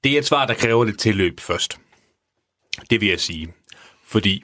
[0.03, 1.79] Det er et svar, der kræver lidt tilløb først.
[2.89, 3.53] Det vil jeg sige.
[4.06, 4.43] Fordi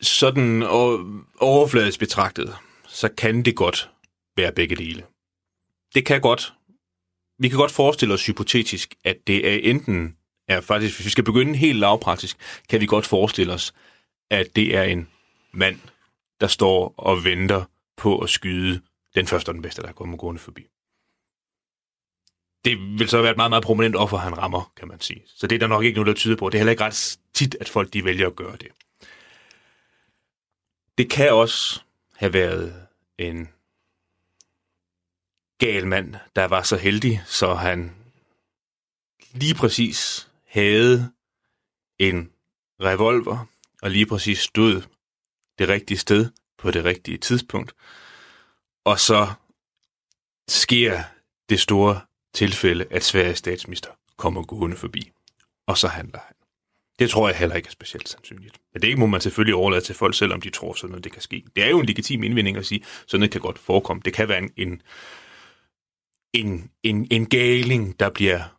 [0.00, 0.62] sådan
[1.40, 2.56] overfladisk betragtet,
[2.88, 3.90] så kan det godt
[4.36, 5.04] være begge dele.
[5.94, 6.52] Det kan godt.
[7.38, 10.16] Vi kan godt forestille os hypotetisk, at det er enten
[10.48, 12.36] er faktisk, hvis vi skal begynde helt lavpraktisk,
[12.68, 13.74] kan vi godt forestille os,
[14.30, 15.08] at det er en
[15.52, 15.80] mand,
[16.40, 17.64] der står og venter
[17.96, 18.80] på at skyde
[19.14, 20.66] den første og den bedste, der kommer gående forbi
[22.64, 25.22] det vil så være et meget, meget prominent offer, han rammer, kan man sige.
[25.26, 26.48] Så det er der nok ikke noget, der tyder på.
[26.48, 28.68] Det er heller ikke ret tit, at folk de vælger at gøre det.
[30.98, 31.82] Det kan også
[32.16, 32.86] have været
[33.18, 33.48] en
[35.58, 37.96] gal mand, der var så heldig, så han
[39.32, 41.12] lige præcis havde
[41.98, 42.32] en
[42.82, 43.46] revolver,
[43.82, 44.82] og lige præcis stod
[45.58, 47.72] det rigtige sted på det rigtige tidspunkt.
[48.84, 49.32] Og så
[50.48, 51.02] sker
[51.48, 52.00] det store
[52.34, 55.12] tilfælde, at Sveriges statsminister kommer gående forbi.
[55.66, 56.37] Og så handler han.
[56.98, 58.58] Det tror jeg heller ikke er specielt sandsynligt.
[58.72, 61.22] Men det må man selvfølgelig overlade til folk selvom de tror sådan noget, det kan
[61.22, 61.44] ske.
[61.56, 64.02] Det er jo en legitim indvending at sige, sådan noget kan godt forekomme.
[64.04, 64.82] Det kan være en, en,
[66.32, 68.58] en, en, en galing, der bliver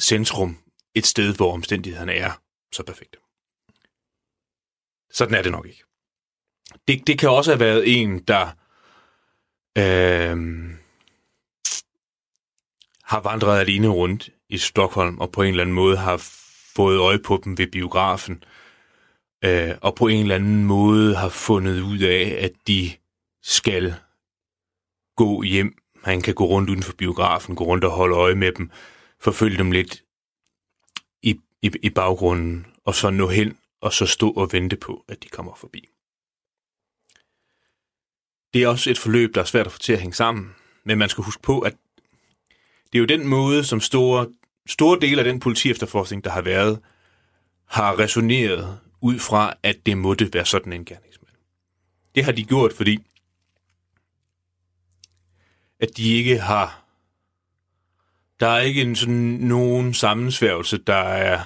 [0.00, 0.58] centrum
[0.94, 2.32] et sted, hvor omstændighederne er
[2.72, 3.18] så perfekte.
[5.10, 5.84] Sådan er det nok ikke.
[6.88, 8.46] Det, det kan også have været en, der
[9.78, 10.36] øh,
[13.02, 16.43] har vandret alene rundt i Stockholm, og på en eller anden måde har
[16.76, 18.44] fået øje på dem ved biografen,
[19.44, 22.90] øh, og på en eller anden måde har fundet ud af, at de
[23.42, 23.94] skal
[25.16, 25.78] gå hjem.
[26.04, 28.70] Han kan gå rundt uden for biografen, gå rundt og holde øje med dem,
[29.20, 30.02] forfølge dem lidt
[31.22, 35.22] i, i, i baggrunden, og så nå hen og så stå og vente på, at
[35.22, 35.88] de kommer forbi.
[38.54, 40.98] Det er også et forløb, der er svært at få til at hænge sammen, men
[40.98, 41.74] man skal huske på, at
[42.92, 44.26] det er jo den måde, som store,
[44.68, 46.80] store dele af den politiefterforskning, der har været,
[47.66, 51.34] har resoneret ud fra, at det måtte være sådan en gerningsmand.
[52.14, 52.98] Det har de gjort, fordi
[55.80, 56.84] at de ikke har...
[58.40, 61.42] Der er ikke en sådan nogen sammensværgelse, der er...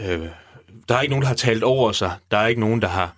[0.00, 0.28] Øh,
[0.88, 2.18] der er ikke nogen, der har talt over sig.
[2.30, 3.16] Der er ikke nogen, der har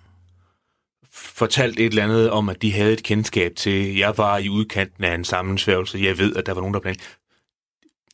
[1.11, 5.03] fortalt et eller andet om, at de havde et kendskab til, jeg var i udkanten
[5.03, 6.95] af en sammensværgelse, jeg ved, at der var nogen, der plan.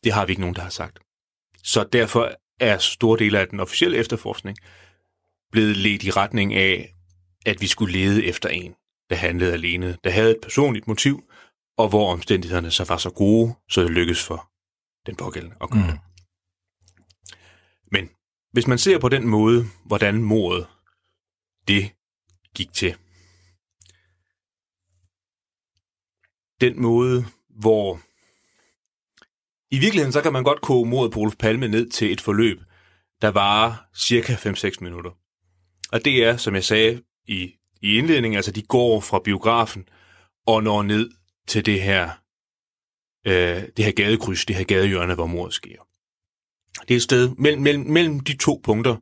[0.04, 0.98] Det har vi ikke nogen, der har sagt.
[1.62, 4.56] Så derfor er store dele af den officielle efterforskning
[5.52, 6.94] blevet ledt i retning af,
[7.46, 8.74] at vi skulle lede efter en,
[9.10, 11.24] der handlede alene, der havde et personligt motiv,
[11.78, 14.50] og hvor omstændighederne så var så gode, så det lykkedes for
[15.06, 15.90] den pågældende at gøre mm.
[15.90, 16.00] det.
[17.92, 18.10] Men
[18.52, 20.66] hvis man ser på den måde, hvordan mordet
[21.68, 21.92] det
[22.54, 22.96] gik til.
[26.60, 28.00] Den måde, hvor
[29.70, 32.58] i virkeligheden så kan man godt koge mordet på Olof Palme ned til et forløb,
[33.22, 35.10] der varer cirka 5-6 minutter.
[35.92, 37.52] Og det er, som jeg sagde i,
[37.82, 39.88] i indledningen, altså de går fra biografen
[40.46, 41.10] og når ned
[41.48, 42.10] til det her,
[43.26, 45.86] øh, det her gadekryds, det her gadehjørne, hvor mordet sker.
[46.80, 48.96] Det er et sted mellem, mellem, mellem de to punkter.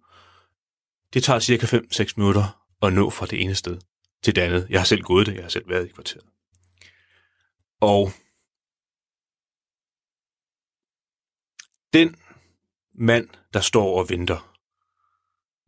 [1.14, 3.78] Det tager cirka 5-6 minutter at nå fra det ene sted
[4.22, 4.66] til det andet.
[4.70, 6.24] Jeg har selv gået det, jeg har selv været i kvarteret.
[7.80, 8.12] Og
[11.92, 12.16] den
[12.94, 14.54] mand, der står og venter,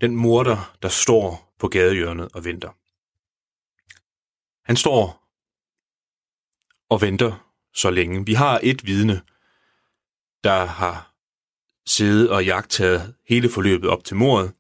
[0.00, 2.70] den morder, der står på gadehjørnet og venter,
[4.64, 5.20] han står
[6.90, 8.26] og venter så længe.
[8.26, 9.20] Vi har et vidne,
[10.44, 11.14] der har
[11.87, 14.52] siddet og jagtet hele forløbet op til mordet.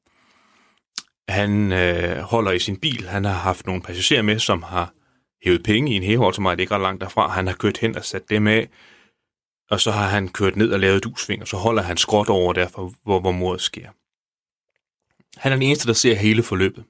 [1.28, 3.08] Han øh, holder i sin bil.
[3.08, 4.92] Han har haft nogle passagerer med, som har
[5.44, 7.28] hævet penge i en hæveautomat ikke ret langt derfra.
[7.28, 8.68] Han har kørt hen og sat dem af,
[9.70, 12.52] og så har han kørt ned og lavet dusving, og så holder han skråt over
[12.52, 13.90] derfor, hvor, hvor mordet sker.
[15.36, 16.84] Han er den eneste, der ser hele forløbet,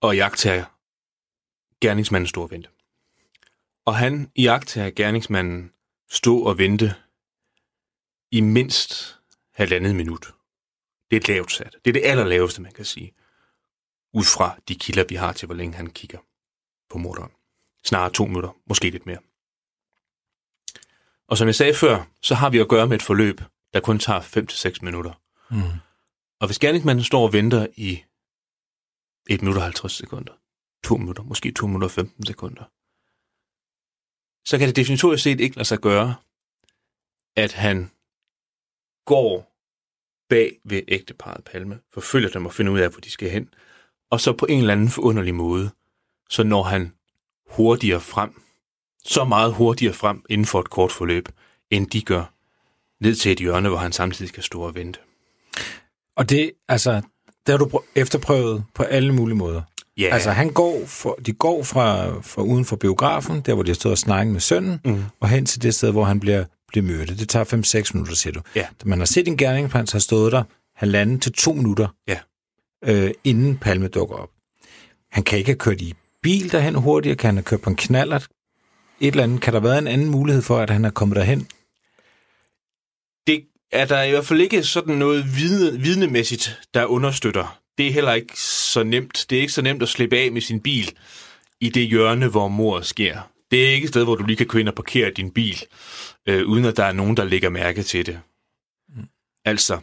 [0.00, 0.64] og jagter
[1.80, 2.68] gerningsmanden stå og vente.
[3.84, 5.72] Og han jagter gerningsmanden
[6.10, 6.94] stå og vente
[8.30, 9.18] i mindst
[9.54, 10.34] halvandet minut.
[11.10, 11.76] Det er et lavt sat.
[11.84, 13.12] Det er det allerlaveste, man kan sige.
[14.12, 16.18] Ud fra de kilder, vi har til, hvor længe han kigger
[16.90, 17.30] på morderen.
[17.84, 19.18] Snarere to minutter, måske lidt mere.
[21.30, 23.40] Og som jeg sagde før, så har vi at gøre med et forløb,
[23.74, 25.12] der kun tager 5-6 minutter.
[25.50, 25.80] Mm.
[26.40, 28.04] Og hvis gerningsmanden står og venter i
[29.30, 30.32] 1 minut og 50 sekunder,
[30.84, 32.64] 2 minutter, måske 2 minutter og 15 sekunder,
[34.48, 36.14] så kan det definitivt set ikke lade sig gøre,
[37.36, 37.90] at han
[39.06, 39.50] går
[40.28, 43.54] bag ved ægteparet Palme, forfølger dem og finder ud af, hvor de skal hen,
[44.10, 45.70] og så på en eller anden forunderlig måde,
[46.30, 46.94] så når han
[47.50, 48.42] hurtigere frem,
[49.10, 51.28] så meget hurtigere frem inden for et kort forløb,
[51.70, 52.32] end de gør,
[53.00, 54.98] ned til et hjørne, hvor han samtidig skal stå og vente.
[56.16, 56.92] Og det, altså,
[57.46, 59.62] det har du efterprøvet på alle mulige måder.
[59.98, 60.08] Ja.
[60.12, 63.74] Altså, han går for, de går fra, fra uden for biografen, der hvor de har
[63.74, 65.04] stået og snakket med sønnen, mm.
[65.20, 67.18] og hen til det sted, hvor han bliver, bliver myrdet.
[67.18, 68.40] Det tager 5-6 minutter, siger du.
[68.54, 68.66] Ja.
[68.84, 70.42] Man har set en gerningsmand, har stået der
[70.76, 72.18] halvanden til to minutter, Ja.
[72.84, 74.30] øh, inden Palme dukker op.
[75.10, 77.76] Han kan ikke have kørt i bil derhen hurtigere, kan han have kørt på en
[77.76, 78.28] knallert,
[79.00, 79.40] et eller andet.
[79.40, 81.48] Kan der være en anden mulighed for, at han er kommet derhen?
[83.26, 87.60] Det er der i hvert fald ikke sådan noget vidne, vidnemæssigt, der understøtter.
[87.78, 89.26] Det er heller ikke så nemt.
[89.30, 90.96] Det er ikke så nemt at slippe af med sin bil
[91.60, 93.30] i det hjørne, hvor mor sker.
[93.50, 95.62] Det er ikke et sted, hvor du lige kan gå ind og parkere din bil,
[96.26, 98.20] øh, uden at der er nogen, der lægger mærke til det.
[98.88, 99.08] Mm.
[99.44, 99.80] Altså,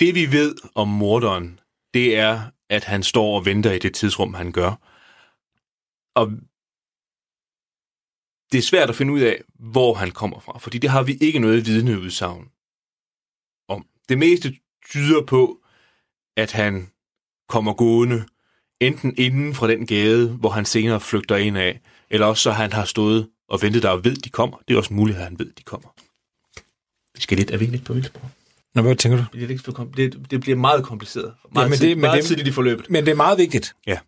[0.00, 1.60] det vi ved om morderen,
[1.94, 4.70] det er, at han står og venter i det tidsrum, han gør.
[6.14, 6.32] Og
[8.52, 11.18] det er svært at finde ud af, hvor han kommer fra, fordi det har vi
[11.20, 12.48] ikke noget vidneudsagn
[13.68, 13.86] om.
[14.08, 14.54] Det meste
[14.90, 15.58] tyder på,
[16.36, 16.90] at han
[17.48, 18.24] kommer gående,
[18.80, 22.72] enten inden fra den gade, hvor han senere flygter ind af, eller også så han
[22.72, 24.56] har stået og ventet der og ved, de kommer.
[24.68, 25.88] Det er også muligt, at han ved, de kommer.
[27.14, 28.30] Vi skal lidt, er vi ikke lidt på vildspor?
[28.74, 29.24] Nå, hvad tænker du?
[29.32, 31.34] Det, er lidt for kom- det, det bliver meget kompliceret.
[31.52, 32.90] Meget, men tid, det- men meget det- tidligt i forløbet.
[32.90, 33.98] Men det er meget vigtigt, Ja.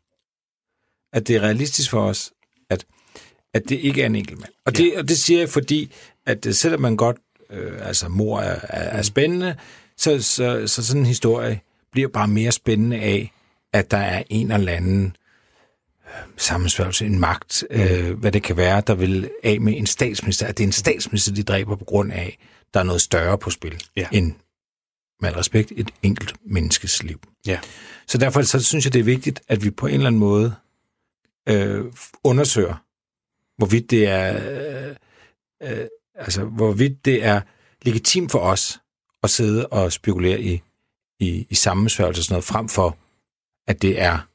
[1.12, 2.33] at det er realistisk for os,
[3.54, 4.52] at, det ikke er en enkelt mand.
[4.64, 5.92] Og det, og det siger jeg, fordi
[6.26, 7.16] at øh, selvom man godt,
[7.50, 9.56] øh, altså mor er, er, er spændende,
[9.96, 11.60] så, så, så sådan en historie
[11.92, 13.32] bliver bare mere spændende af,
[13.72, 15.16] at der er en eller anden
[16.06, 20.46] øh, sammensværgelse, en magt, øh, hvad det kan være, der vil af med en statsminister,
[20.46, 22.38] at det er en statsminister, de dræber på grund af,
[22.74, 24.06] der er noget større på spil, Ja.
[24.12, 24.32] end
[25.20, 27.20] med al respekt, et enkelt menneskes liv.
[27.46, 27.58] Ja.
[28.06, 30.54] Så derfor så synes jeg, det er vigtigt, at vi på en eller anden måde
[31.48, 31.84] øh,
[32.24, 32.84] undersøger,
[33.62, 34.29] hvorvidt det er,
[34.90, 34.96] øh,
[35.81, 37.40] øh, altså, hvorvidt det er
[37.83, 38.81] legitimt for os
[39.22, 40.62] at sidde og spekulere i,
[41.20, 42.98] i, i sammensværgelse og sådan noget, frem for,
[43.70, 44.29] at det er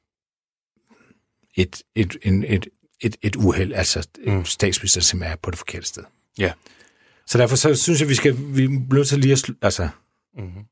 [1.55, 2.67] et, et, en, et,
[3.01, 4.45] et, et uheld, altså Mm.
[4.45, 6.03] statsminister, som er på det forkerte sted.
[6.37, 6.53] Ja.
[7.25, 9.89] Så derfor så synes jeg, vi skal vi er nødt til lige at, slu- altså,
[10.37, 10.63] Mm-hmm.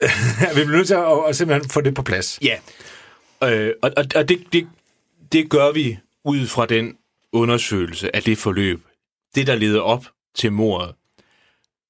[0.56, 2.38] vi bliver nødt til at, at simpelthen få det på plads.
[2.42, 2.58] Ja,
[3.44, 4.68] øh, og, og, og det, det,
[5.32, 6.98] det gør vi ud fra den
[7.32, 8.86] undersøgelse af det forløb.
[9.34, 10.94] Det, der leder op til mordet,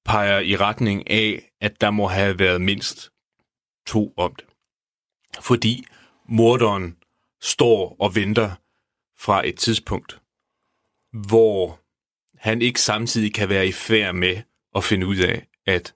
[0.05, 3.11] peger i retning af, at der må have været mindst
[3.87, 4.45] to om det.
[5.41, 5.85] Fordi
[6.25, 6.97] morderen
[7.41, 8.51] står og venter
[9.17, 10.19] fra et tidspunkt,
[11.11, 11.79] hvor
[12.37, 14.41] han ikke samtidig kan være i færd med
[14.75, 15.95] at finde ud af, at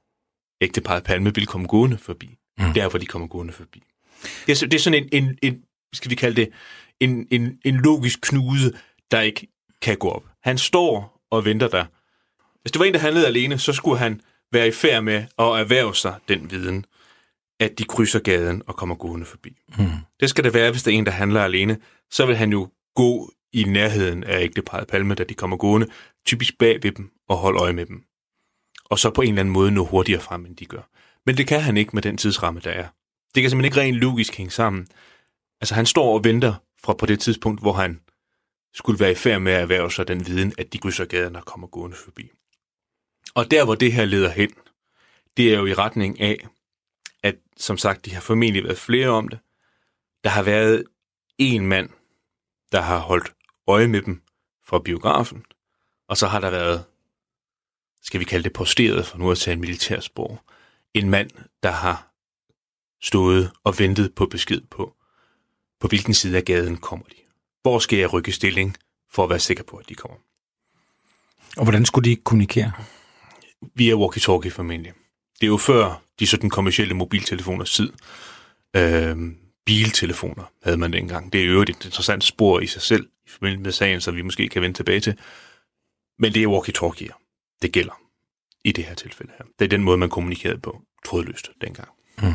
[0.61, 2.37] ægteparret Palme vil komme gående forbi.
[2.57, 2.73] Mm.
[2.73, 3.83] Der, hvor de kommer gående forbi.
[4.47, 6.49] Det er, det er sådan en, en, en, skal vi kalde det,
[7.03, 8.73] en, en, en logisk knude,
[9.11, 9.47] der ikke
[9.81, 10.23] kan gå op.
[10.43, 11.85] Han står og venter der.
[12.61, 15.45] Hvis det var en, der handlede alene, så skulle han være i færd med at
[15.45, 16.85] erhverve sig den viden,
[17.59, 19.57] at de krydser gaden og kommer gående forbi.
[19.77, 19.85] Mm.
[20.19, 21.77] Det skal det være, hvis der er en, der handler alene.
[22.11, 25.87] Så vil han jo gå i nærheden af ægteparret Palme, da de kommer gående,
[26.25, 28.03] typisk bag ved dem og holde øje med dem.
[28.85, 30.89] Og så på en eller anden måde nå hurtigere frem, end de gør.
[31.25, 32.87] Men det kan han ikke med den tidsramme, der er.
[33.35, 34.87] Det kan simpelthen ikke rent logisk hænge sammen.
[35.61, 38.01] Altså han står og venter fra på det tidspunkt, hvor han
[38.73, 41.45] skulle være i færd med at erhverve sig den viden, at de krydser gaden og
[41.45, 42.29] kommer gående forbi.
[43.35, 44.51] Og der, hvor det her leder hen,
[45.37, 46.47] det er jo i retning af,
[47.23, 49.39] at som sagt, de har formentlig været flere om det.
[50.23, 50.83] Der har været
[51.37, 51.89] en mand,
[52.71, 53.33] der har holdt
[53.67, 54.21] øje med dem
[54.65, 55.45] fra biografen,
[56.07, 56.85] og så har der været,
[58.01, 60.39] skal vi kalde det posteret, for nu at tage en militærsprog,
[60.93, 61.29] en mand,
[61.63, 62.13] der har
[63.01, 64.95] stået og ventet på besked på,
[65.83, 67.15] på hvilken side af gaden kommer de.
[67.61, 68.77] Hvor skal jeg rykke stilling
[69.11, 70.17] for at være sikker på, at de kommer?
[71.57, 72.71] Og hvordan skulle de kommunikere?
[73.75, 74.93] Via walkie-talkie formentlig.
[75.41, 77.93] Det er jo før de sådan kommercielle mobiltelefoners tid.
[78.75, 81.33] Øhm, biltelefoner havde man dengang.
[81.33, 84.21] Det er jo et interessant spor i sig selv, i forbindelse med sagen, som vi
[84.21, 85.17] måske kan vende tilbage til.
[86.19, 87.13] Men det er walkie-talkier.
[87.61, 88.01] Det gælder
[88.63, 89.45] i det her tilfælde her.
[89.59, 91.89] Det er den måde, man kommunikerede på trådløst dengang.
[92.21, 92.33] Mm.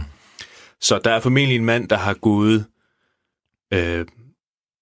[0.81, 2.67] Så der er formentlig en mand, der har gået
[3.73, 4.07] øh,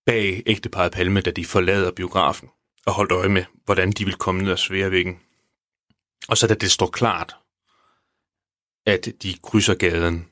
[0.07, 2.51] bag ægteparet Palme, da de forlader biografen,
[2.87, 5.20] og holdt øje med, hvordan de vil komme ned ad Sværvæggen.
[6.29, 7.37] Og så da det står klart,
[8.87, 10.29] at de krydser gaden,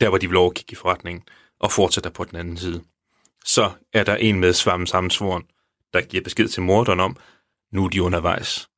[0.00, 1.24] der hvor de vil overkigge i forretningen,
[1.58, 2.84] og fortsætter på den anden side,
[3.44, 5.44] så er der en med svammen sammensvoren,
[5.92, 7.16] der giver besked til morderen om,
[7.72, 8.68] nu er de undervejs.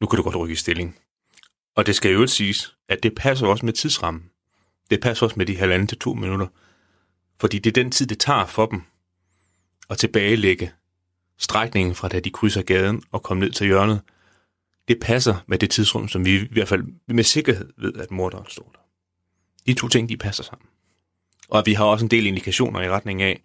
[0.00, 0.98] Nu kan du godt rykke i stilling.
[1.76, 4.30] Og det skal jo siges, at det passer også med tidsrammen.
[4.90, 6.46] Det passer også med de halvanden til to minutter.
[7.40, 8.82] Fordi det er den tid, det tager for dem
[9.90, 10.72] at tilbagelægge
[11.38, 14.00] strækningen fra da de krydser gaden og kommer ned til hjørnet.
[14.88, 18.46] Det passer med det tidsrum, som vi i hvert fald med sikkerhed ved, at morderen
[18.48, 18.78] står der.
[19.66, 20.68] De to ting, de passer sammen.
[21.48, 23.42] Og vi har også en del indikationer i retning af,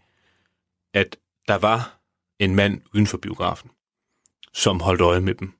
[0.93, 1.99] at der var
[2.39, 3.69] en mand uden for biografen,
[4.53, 5.53] som holdt øje med dem,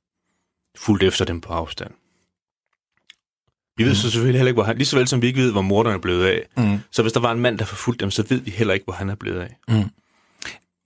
[0.76, 1.94] fuldt efter dem på afstand.
[3.78, 5.52] Vi ved så selvfølgelig heller ikke, hvor han, lige så vel som vi ikke ved,
[5.52, 6.48] hvor morderen er blevet af.
[6.58, 6.80] Mm.
[6.92, 8.94] Så hvis der var en mand, der forfulgte dem, så ved vi heller ikke, hvor
[8.94, 9.58] han er blevet af.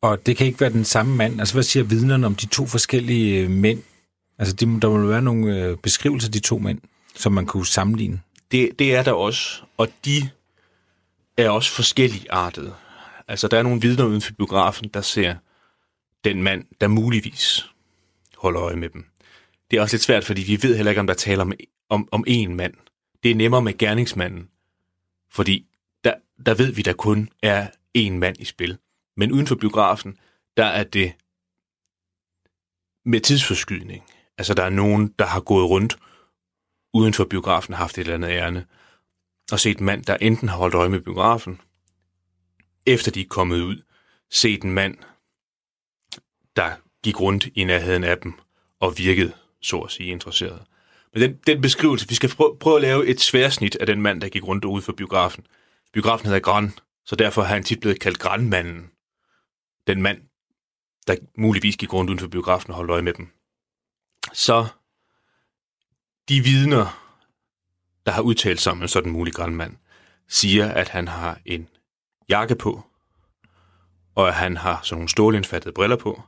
[0.02, 1.40] Og det kan ikke være den samme mand.
[1.40, 3.84] Altså, hvad siger vidnerne om de to forskellige øh, mænd?
[4.38, 6.80] Altså, de, der må være nogle øh, beskrivelser af de to mænd,
[7.16, 8.22] som man kunne sammenligne.
[8.52, 10.30] Det, det er der også, og de
[11.38, 12.74] er også forskellige artede.
[13.28, 15.36] Altså, der er nogle vidner uden for biografen, der ser
[16.24, 17.66] den mand, der muligvis
[18.38, 19.06] holder øje med dem.
[19.72, 21.54] Det er også lidt svært, fordi vi ved heller ikke, om der taler om,
[21.90, 22.74] om, om én mand.
[23.24, 24.50] Det er nemmere med gerningsmanden
[25.32, 25.68] Fordi
[26.04, 26.14] der,
[26.46, 28.78] der ved vi, der kun er én mand i spil.
[29.18, 30.18] Men uden for biografen,
[30.58, 31.14] der er det
[33.06, 34.04] med tidsforskydning.
[34.38, 35.98] Altså, der er nogen, der har gået rundt
[36.94, 38.66] uden for biografen, haft et eller andet ærne,
[39.52, 41.62] og set en mand, der enten har holdt øje med biografen,
[42.86, 43.82] efter de er kommet ud,
[44.30, 44.98] set en mand,
[46.56, 48.34] der gik rundt i nærheden af dem,
[48.80, 50.66] og virkede, så at sige, interesseret.
[51.14, 54.22] Men den, den beskrivelse, vi skal prøve, prøve at lave et sværsnit af den mand,
[54.22, 55.48] der gik rundt ude for biografen.
[55.94, 56.74] Biografen hedder Gran,
[57.06, 58.92] så derfor har han tit blevet kaldt Granmanden.
[59.88, 60.22] Den mand,
[61.08, 63.30] der muligvis gik rundt uden for biografen og holdt øje med dem.
[64.34, 64.68] Så
[66.30, 67.10] de vidner,
[68.06, 69.78] der har udtalt sig om en sådan mulig grandmand,
[70.28, 71.68] siger, at han har en
[72.30, 72.84] jakke på,
[74.16, 76.24] og at han har sådan nogle stålindfattede briller på,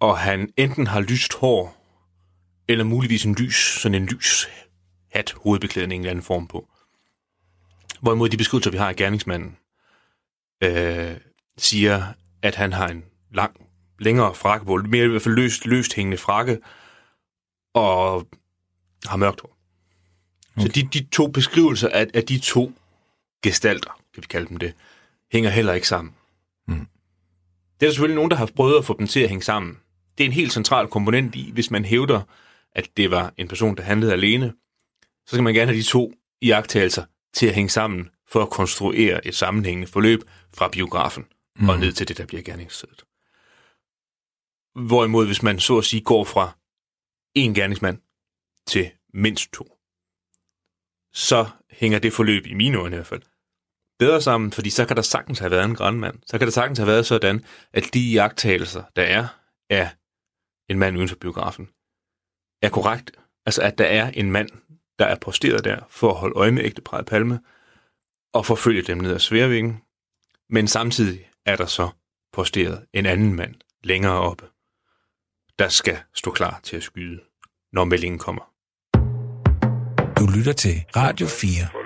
[0.00, 1.79] og han enten har lyst hår,
[2.70, 4.48] eller muligvis en lys, sådan en lys
[5.12, 6.68] hat, hovedbeklædning i en eller anden form på.
[8.00, 9.56] Hvorimod de beskrivelser, vi har af gerningsmanden,
[10.62, 11.16] øh,
[11.58, 12.04] siger,
[12.42, 13.52] at han har en lang,
[13.98, 16.58] længere frakke på, mere i hvert fald løst, løst hængende frakke,
[17.74, 18.28] og
[19.06, 19.56] har mørkt hår.
[20.56, 20.66] Okay.
[20.66, 22.72] Så de, de to beskrivelser af, af de to
[23.42, 24.74] gestalter, kan vi kalde dem det,
[25.32, 26.14] hænger heller ikke sammen.
[26.68, 26.74] Mm.
[26.74, 29.78] Det er der selvfølgelig nogen, der har prøvet at få dem til at hænge sammen.
[30.18, 32.22] Det er en helt central komponent i, hvis man hævder,
[32.72, 34.54] at det var en person, der handlede alene,
[35.26, 37.04] så skal man gerne have de to iagttagelser
[37.34, 40.20] til at hænge sammen for at konstruere et sammenhængende forløb
[40.54, 41.68] fra biografen mm.
[41.68, 43.04] og ned til det, der bliver gerningsstedet.
[44.88, 46.58] Hvorimod, hvis man så at sige går fra
[47.34, 47.98] en gerningsmand
[48.66, 49.64] til mindst to,
[51.12, 53.22] så hænger det forløb i mine øjne i hvert fald
[53.98, 56.18] bedre sammen, fordi så kan der sagtens have været en grandmand.
[56.26, 59.28] Så kan der sagtens have været sådan, at de iagttagelser, der er
[59.70, 59.90] af
[60.68, 61.68] en mand uden for biografen,
[62.62, 63.10] er korrekt.
[63.46, 64.48] Altså, at der er en mand,
[64.98, 67.40] der er posteret der for at holde øje med ægteparet Palme
[68.32, 69.82] og forfølge dem ned ad sværvingen.
[70.48, 71.88] Men samtidig er der så
[72.32, 74.44] posteret en anden mand længere oppe,
[75.58, 77.20] der skal stå klar til at skyde,
[77.72, 78.44] når meldingen kommer.
[80.18, 81.80] Du lytter til Radio 4.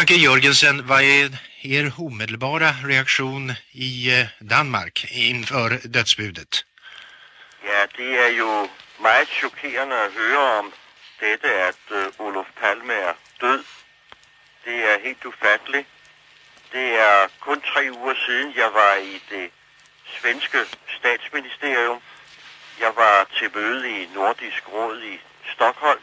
[0.00, 1.28] Anke Jørgensen, hvad er
[1.64, 6.64] er omedelbara reaktion i eh, Danmark inför dødsbudet?
[7.64, 8.68] Ja, det er jo
[9.00, 10.72] meget chokerende at høre om
[11.20, 13.64] dette, at uh, Olof Palme er død.
[14.64, 15.88] Det er helt ufatteligt.
[16.72, 19.50] Det er kun tre uger siden, jeg var i det
[20.06, 20.58] svenske
[20.98, 22.02] statsministerium.
[22.80, 25.20] Jeg var til møde i Nordisk Råd i
[25.54, 26.02] Stockholm,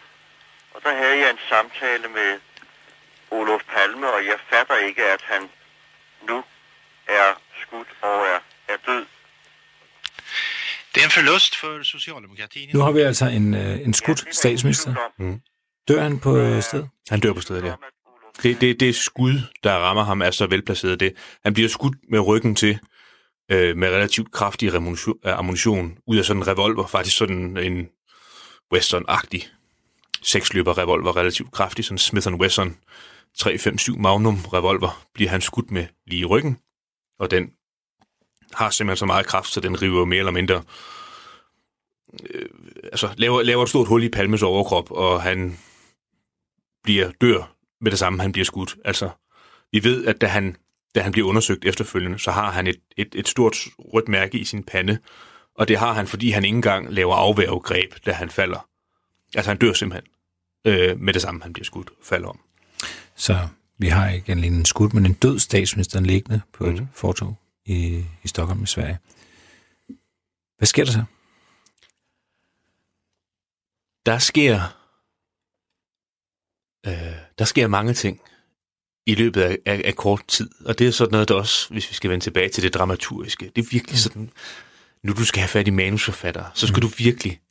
[0.74, 2.40] og der havde jeg en samtale med
[3.32, 5.52] Olof Palme, og jeg fatter ikke, at han
[6.22, 6.44] nu
[7.08, 9.06] er skudt og er, er død.
[11.00, 12.74] Det er en forlust for Socialdemokratiet.
[12.74, 14.96] Nu har vi altså en, øh, en skudt statsminister.
[15.20, 15.42] Mm.
[15.88, 16.90] Dør han på øh, stedet?
[17.10, 17.74] Han dør på stedet, ja.
[18.44, 21.00] Det, det, det skud, der rammer ham, er så velplaceret.
[21.00, 21.14] Det.
[21.44, 22.80] Han bliver skudt med ryggen til,
[23.52, 24.74] øh, med relativt kraftig
[25.24, 27.90] ammunition, ud af sådan en revolver, faktisk sådan en
[28.76, 29.48] western-agtig
[30.22, 32.78] seksløber revolver, relativt kraftig, sådan Smith Wesson
[33.38, 36.58] 357 Magnum revolver, bliver han skudt med lige i ryggen,
[37.20, 37.52] og den
[38.54, 40.64] har simpelthen så meget kraft, så den river mere eller mindre
[42.30, 42.50] øh,
[42.84, 45.58] altså laver, laver et stort hul i Palmes overkrop, og han
[46.84, 48.78] bliver dør med det samme, han bliver skudt.
[48.86, 49.10] Altså,
[49.72, 50.56] vi ved, at da han,
[50.96, 54.44] da han bliver undersøgt efterfølgende, så har han et, et, et stort rødt mærke i
[54.44, 54.98] sin pande,
[55.56, 58.68] og det har han, fordi han ikke engang laver afværgegreb, da han falder.
[59.36, 60.12] Altså, han dør simpelthen
[60.66, 62.40] øh, med det samme, han bliver skudt og falder om.
[63.16, 66.70] Så vi har ikke alene en skud, men en død statsminister liggende på mm.
[66.70, 66.88] et mhm.
[66.94, 69.00] fortog i, i Stockholm i Sverige.
[70.58, 71.04] Hvad sker der så?
[74.06, 74.56] Der sker,
[76.86, 78.22] øh, der sker mange ting
[79.06, 81.90] i løbet af, af, af kort tid, og det er sådan noget, der også, hvis
[81.90, 83.98] vi skal vende tilbage til det dramaturgiske, det er virkelig mm.
[83.98, 84.32] sådan,
[85.04, 86.90] nu du skal have fat i manusforfatter, så skal mm.
[86.90, 87.42] du virkelig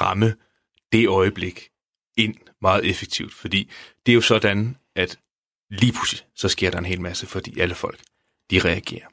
[0.00, 0.36] ramme
[0.92, 1.68] det øjeblik
[2.16, 3.70] ind meget effektivt, fordi
[4.06, 5.18] det er jo sådan, at
[5.70, 8.00] lige pludselig, så sker der en hel masse, fordi alle folk,
[8.50, 9.06] de reagerer.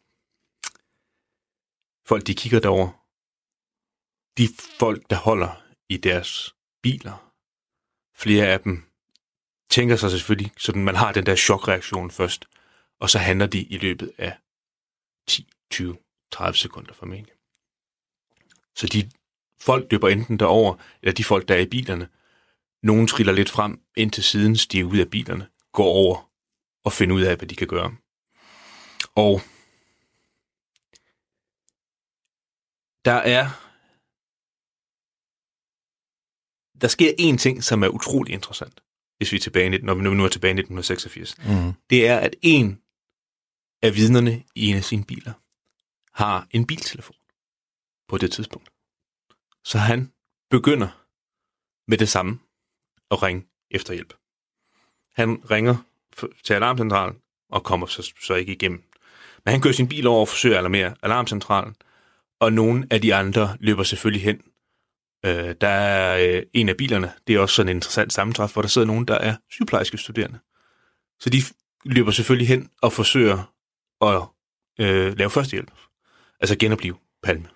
[2.10, 2.89] Folk, de kigger derover.
[4.38, 4.47] De
[4.80, 7.34] folk, der holder i deres biler,
[8.16, 8.84] flere af dem
[9.70, 12.45] tænker sig selvfølgelig, sådan man har den der chokreaktion først,
[12.99, 14.38] og så handler de i løbet af
[15.28, 15.97] 10, 20,
[16.32, 17.34] 30 sekunder formentlig.
[18.76, 19.12] Så de
[19.60, 22.10] folk løber enten derover, eller de folk, der er i bilerne,
[22.84, 26.32] nogen triller lidt frem ind til siden, stiger ud af bilerne, går over
[26.84, 27.95] og finder ud af, hvad de kan gøre.
[29.16, 29.41] Og
[33.05, 33.49] der er
[36.81, 38.81] der sker en ting, som er utrolig interessant.
[39.17, 41.73] hvis vi er tilbage, i 19 når vi nu er tilbage i 1986, Mm.
[41.89, 42.81] det er, at en
[43.81, 45.33] af vidnerne i en af sine biler
[46.13, 47.15] har en biltelefon
[48.07, 48.69] på det tidspunkt.
[49.63, 50.11] Så han
[50.49, 50.87] begynder
[51.87, 52.39] med det samme
[53.11, 54.13] at ringe efter hjælp.
[55.13, 55.75] Han ringer
[56.43, 58.83] til alarmcentralen og kommer så, så ikke igennem.
[59.45, 61.75] Men han kører sin bil over og forsøger at alarmere alarmcentralen,
[62.39, 64.41] og nogle af de andre løber selvfølgelig hen.
[65.25, 68.61] Øh, der er øh, en af bilerne, det er også sådan en interessant sammentræf, hvor
[68.61, 70.39] der sidder nogen, der er sygeplejerske studerende.
[71.19, 71.37] Så de
[71.85, 73.53] løber selvfølgelig hen og forsøger
[74.01, 74.21] at
[74.85, 75.71] øh, lave førstehjælp.
[76.39, 77.47] Altså genopleve Palme.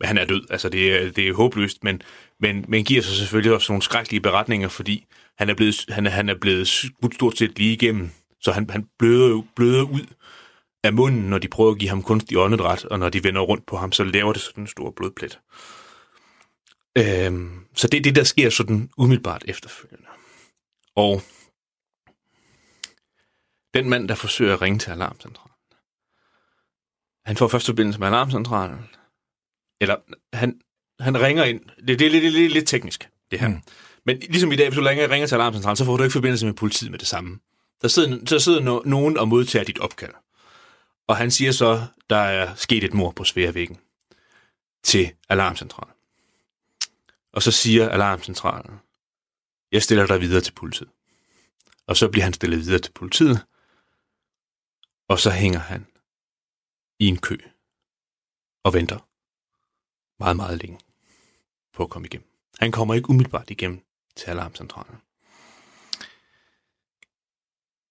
[0.00, 2.02] Men han er død, altså det er, det er håbløst, men,
[2.40, 5.06] men, men giver sig selvfølgelig også nogle skrækkelige beretninger, fordi
[5.38, 8.10] han er blevet, han er, han er blevet skudt stort set lige igennem,
[8.40, 10.06] så han, han bløder, bløder ud
[10.88, 13.66] af munden, når de prøver at give ham kunstig åndedræt, og når de vender rundt
[13.66, 15.40] på ham, så laver det sådan en stor blodplet.
[16.98, 20.08] Øhm, så det er det, der sker sådan umiddelbart efterfølgende.
[20.96, 21.22] Og
[23.74, 25.52] den mand, der forsøger at ringe til alarmcentralen,
[27.26, 28.78] han får først forbindelse med alarmcentralen,
[29.80, 29.96] eller
[30.32, 30.60] han,
[31.00, 33.48] han ringer ind, det, det, det, det, det er lidt teknisk, det her.
[33.48, 33.60] Mm.
[34.06, 36.46] Men ligesom i dag, hvis du ringer, ringer til alarmcentralen, så får du ikke forbindelse
[36.46, 37.38] med politiet med det samme.
[37.82, 40.12] Der sidder, der sidder no, nogen og modtager dit opkald.
[41.08, 43.78] Og han siger så, der er sket et mord på Sværvæggen
[44.82, 45.94] til alarmcentralen.
[47.32, 48.78] Og så siger alarmcentralen,
[49.72, 50.90] jeg stiller dig videre til politiet.
[51.86, 53.46] Og så bliver han stillet videre til politiet,
[55.08, 55.86] og så hænger han
[56.98, 57.36] i en kø
[58.64, 58.98] og venter
[60.18, 60.78] meget, meget længe
[61.72, 62.28] på at komme igennem.
[62.58, 63.84] Han kommer ikke umiddelbart igennem
[64.16, 64.96] til alarmcentralen.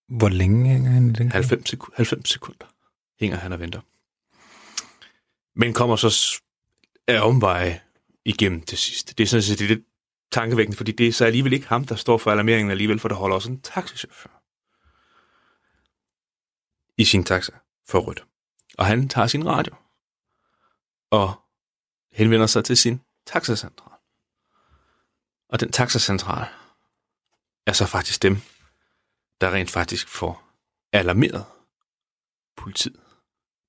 [0.07, 1.31] Hvor længe hænger han i den?
[1.31, 2.65] 90, seku- 90 sekunder
[3.19, 3.81] hænger han og venter.
[5.55, 6.41] Men kommer så
[7.07, 7.81] af omveje
[8.25, 9.17] igennem til sidst.
[9.17, 9.85] Det er sådan set det er lidt
[10.31, 13.15] tankevækkende, fordi det er så alligevel ikke ham, der står for alarmeringen alligevel, for der
[13.15, 14.43] holder også en taxichauffør
[16.97, 17.51] i sin taxa
[17.87, 18.25] for rødt.
[18.77, 19.75] Og han tager sin radio
[21.11, 21.41] og
[22.11, 23.97] henvender sig til sin taxacentral.
[25.49, 26.47] Og den taxacentral
[27.65, 28.37] er så faktisk dem,
[29.41, 30.43] der rent faktisk får
[30.93, 31.45] alarmeret
[32.57, 33.06] politiet.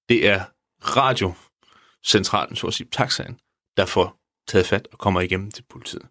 [0.08, 0.44] Det er
[0.80, 3.40] radiocentralen, så at sige taxaen,
[3.76, 6.08] der får taget fat og kommer igennem til politiet.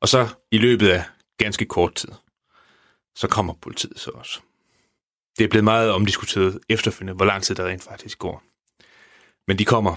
[0.00, 1.04] Og så i løbet af
[1.38, 2.08] ganske kort tid,
[3.14, 4.40] så kommer politiet så også.
[5.38, 8.42] Det er blevet meget omdiskuteret efterfølgende, hvor lang tid der rent faktisk går.
[9.46, 9.96] Men de kommer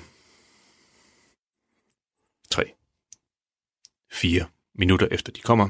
[2.49, 2.73] tre,
[4.11, 5.69] fire minutter efter de kommer.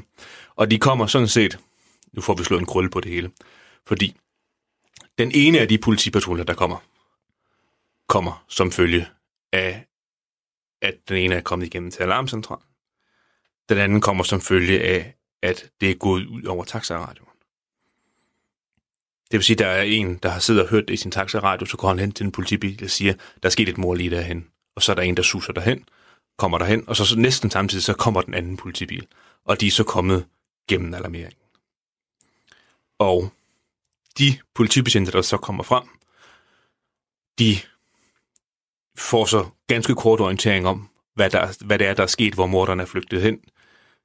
[0.56, 1.58] Og de kommer sådan set,
[2.12, 3.30] nu får vi slået en krølle på det hele,
[3.86, 4.16] fordi
[5.18, 6.78] den ene af de politipatruljer, der kommer,
[8.08, 9.08] kommer som følge
[9.52, 9.86] af,
[10.82, 12.64] at den ene er kommet igennem til alarmcentralen.
[13.68, 17.28] Den anden kommer som følge af, at det er gået ud over taxaradioen.
[19.30, 21.10] Det vil sige, at der er en, der har siddet og hørt det i sin
[21.10, 23.94] taxaradio, så går han hen til en politibil og siger, der er sket et mor
[23.94, 24.48] lige derhen.
[24.74, 25.84] Og så er der en, der suser derhen,
[26.36, 29.06] kommer derhen, og så, så næsten samtidig, så kommer den anden politibil.
[29.44, 30.26] Og de er så kommet
[30.68, 31.42] gennem alarmeringen.
[32.98, 33.32] Og
[34.18, 35.88] de politibetjente, der så kommer frem,
[37.38, 37.56] de
[38.98, 42.46] får så ganske kort orientering om, hvad, der, hvad det er, der er sket, hvor
[42.46, 43.40] morderen er flygtet hen.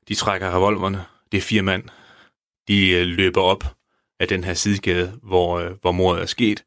[0.08, 1.06] De trækker revolverne.
[1.32, 1.84] Det er fire mand.
[2.68, 3.64] De øh, løber op
[4.20, 6.66] af den her sidegade, hvor, øh, hvor mordet er sket,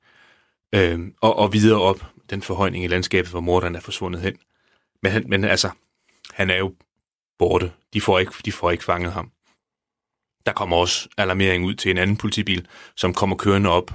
[0.75, 4.37] øh, og, og videre op den forhøjning i landskabet, hvor morderen er forsvundet hen.
[5.03, 5.71] Men, han, men altså,
[6.33, 6.75] han er jo
[7.39, 7.73] borte.
[7.93, 9.31] De får ikke, de får ikke fanget ham.
[10.47, 12.67] Der kommer også alarmering ud til en anden politibil,
[12.97, 13.91] som kommer kørende op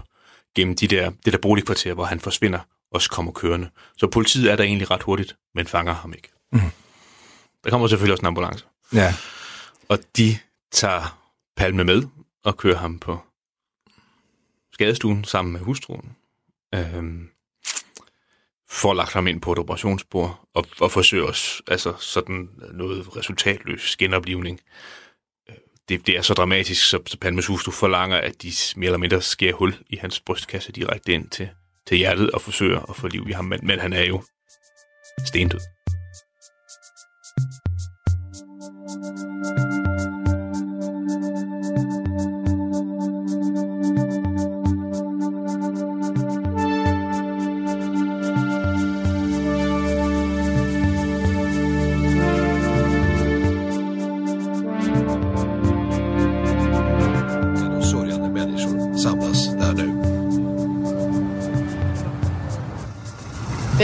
[0.56, 2.60] gennem de der, det der boligkvarter, hvor han forsvinder,
[2.92, 3.70] også kommer kørende.
[3.98, 6.30] Så politiet er der egentlig ret hurtigt, men fanger ham ikke.
[6.52, 6.60] Mm.
[7.64, 8.66] Der kommer selvfølgelig også en ambulance.
[8.94, 9.14] Ja.
[9.90, 10.38] Og de
[10.72, 11.22] tager
[11.58, 12.04] Palme med
[12.44, 13.20] og kører ham på
[14.74, 16.16] skadestuen sammen med hustruen.
[16.76, 17.30] Øhm,
[18.70, 23.96] får lagt ham ind på et operationsbord og, og forsøger også, altså sådan noget resultatløs
[23.96, 24.60] genoplivning.
[25.50, 25.56] Øh,
[25.90, 29.22] Det, det er så dramatisk, så, så Palmes hustru forlanger, at de mere eller mindre
[29.22, 31.50] skærer hul i hans brystkasse direkte ind til,
[31.88, 34.24] til hjertet og forsøger at få liv i ham, men, men han er jo
[35.26, 35.60] stendød.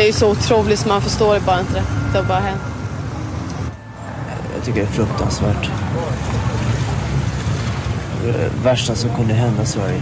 [0.08, 1.84] Ju så otroligt så man förstår det bara inte.
[2.12, 2.62] Det har bara hänt.
[4.56, 5.70] Jag tycker det är fruktansvärt.
[8.28, 10.02] eh, värsta som kunde hända Sverige?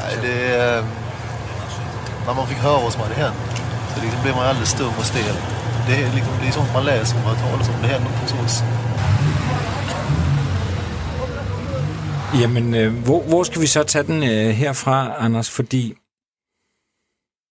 [0.00, 0.78] Nej, det är...
[0.78, 0.84] eh,
[2.26, 3.36] När man fick höra vad som hade hänt
[3.94, 5.34] så liksom blev man alldeles stum och stel.
[5.88, 7.74] Det är, liksom, det är sånt man läser om och hör talas om.
[7.82, 8.62] Det händer inte hos oss.
[12.40, 15.50] Jamen, øh, hvor, hvor skal vi så tage den øh, herfra, Anders?
[15.50, 15.94] Fordi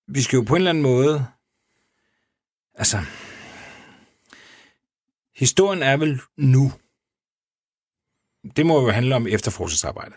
[0.08, 1.26] vi skal jo på en eller anden måde...
[2.76, 2.98] Altså,
[5.36, 6.72] historien er vel nu.
[8.56, 10.16] Det må jo handle om efterforskningsarbejde.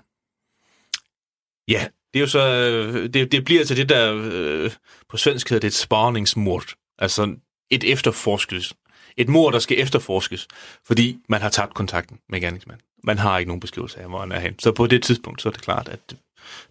[1.68, 4.70] Ja, det er jo så, øh, det, det bliver til det der, øh,
[5.08, 6.74] på svensk hedder det et sparningsmord.
[6.98, 7.36] Altså
[7.70, 8.74] et efterforskes.
[9.16, 10.48] Et mord, der skal efterforskes,
[10.84, 12.86] fordi man har tabt kontakten med gerningsmanden.
[13.04, 14.58] Man har ikke nogen beskrivelse af, hvor han er hen.
[14.58, 16.16] Så på det tidspunkt, så er det klart, at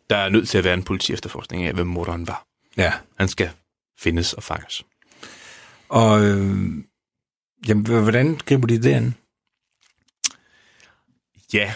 [0.10, 2.46] der er nødt til at være en politi efterforskning af, hvem morderen var.
[2.78, 2.94] Ja.
[3.18, 3.50] Han skal
[4.00, 4.84] findes og fanges.
[5.90, 6.84] Og øh,
[7.68, 9.16] jamen, hvordan griber de det an?
[11.54, 11.74] Ja,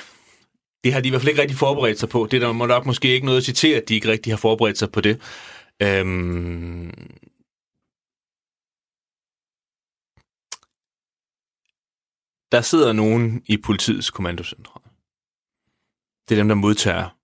[0.84, 2.28] det har de i hvert fald ikke rigtig forberedt sig på.
[2.32, 4.38] Det er der må nok måske ikke noget at citere, at de ikke rigtig har
[4.38, 5.22] forberedt sig på det.
[5.82, 6.92] Øhm...
[12.52, 14.84] Der sidder nogen i politiets kommandocentral.
[16.30, 17.18] Det er dem, der modtager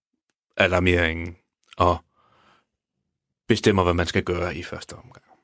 [0.58, 1.38] alarmeringen
[1.78, 1.98] og
[3.48, 5.35] bestemmer, hvad man skal gøre i første omgang.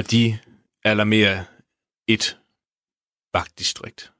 [0.00, 0.38] Og de
[0.84, 1.44] alarmerer
[2.06, 2.38] et
[3.32, 4.12] vagtdistrikt.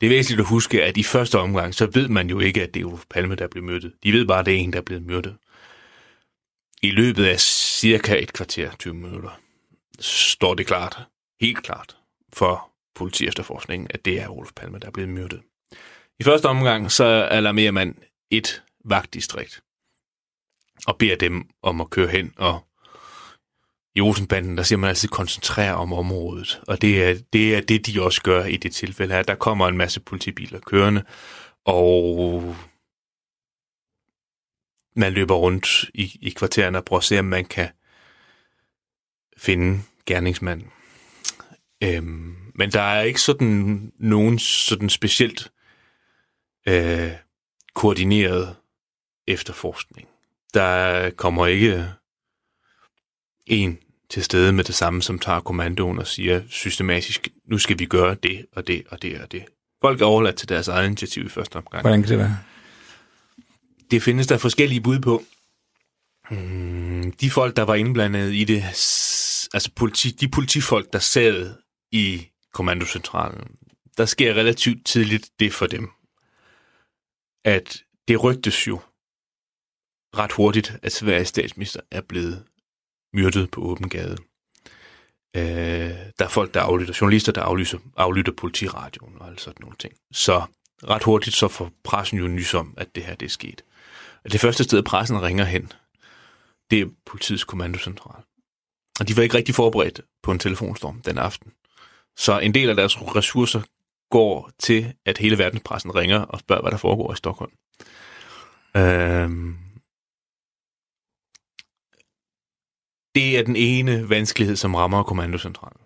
[0.00, 2.74] Det er væsentligt at huske, at i første omgang, så ved man jo ikke, at
[2.74, 3.94] det er Olof Palme, der blev myrdet.
[4.02, 5.36] De ved bare, at det er en, der er blevet myrdet.
[6.82, 9.40] I løbet af cirka et kvarter, 20 minutter,
[10.00, 10.98] står det klart,
[11.40, 11.96] helt klart,
[12.32, 15.40] for politi efterforskningen, at det er Olof Palme, der er blevet myrdet.
[16.18, 17.98] I første omgang, så alarmerer man
[18.30, 19.62] et vagtdistrikt
[20.86, 22.68] og beder dem om at køre hen og
[23.94, 27.86] i Rosenbanden, der siger man altid koncentrere om området, og det er, det er det,
[27.86, 29.22] de også gør i det tilfælde her.
[29.22, 31.04] Der kommer en masse politibiler kørende,
[31.64, 32.56] og
[34.96, 37.68] man løber rundt i, i kvartererne og prøver at se, om man kan
[39.36, 40.70] finde gerningsmanden.
[41.82, 45.52] Øhm, men der er ikke sådan nogen sådan specielt
[46.68, 47.12] øh,
[47.74, 48.56] koordineret
[49.26, 50.08] efterforskning.
[50.54, 51.88] Der kommer ikke
[53.46, 53.78] en
[54.10, 58.14] til stede med det samme, som tager kommandoen og siger systematisk, nu skal vi gøre
[58.14, 59.44] det og det og det og det.
[59.80, 61.82] Folk er overladt til deres eget initiativ i første omgang.
[61.82, 62.38] Hvordan kan det være?
[63.90, 65.22] Det findes der forskellige bud på.
[66.30, 68.62] Mm, De folk, der var indblandet i det,
[69.54, 71.54] altså politi, de politifolk, der sad
[71.92, 73.46] i kommandocentralen,
[73.96, 75.90] der sker relativt tidligt det for dem,
[77.44, 78.80] at det rygtes jo
[80.16, 82.44] ret hurtigt, at Sveriges statsminister er blevet
[83.14, 84.16] myrdet på åben gade.
[85.36, 89.76] Øh, der er folk, der aflytter, journalister, der aflyser, aflytter politiradioen og alt sådan nogle
[89.78, 89.94] ting.
[90.12, 90.42] Så
[90.88, 93.64] ret hurtigt så får pressen jo nys om, at det her det er sket.
[94.24, 95.72] Og det første sted, pressen ringer hen,
[96.70, 98.22] det er politiets kommandocentral.
[99.00, 101.52] Og de var ikke rigtig forberedt på en telefonstorm den aften.
[102.16, 103.62] Så en del af deres ressourcer
[104.10, 107.52] går til, at hele verdenspressen ringer og spørger, hvad der foregår i Stockholm.
[108.76, 109.56] Øhm,
[113.14, 115.80] det er den ene vanskelighed, som rammer kommandocentralen.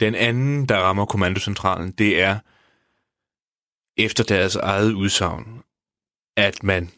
[0.00, 2.38] Den anden, der rammer kommandocentralen, det er
[3.96, 5.62] efter deres eget udsagn,
[6.36, 6.90] at man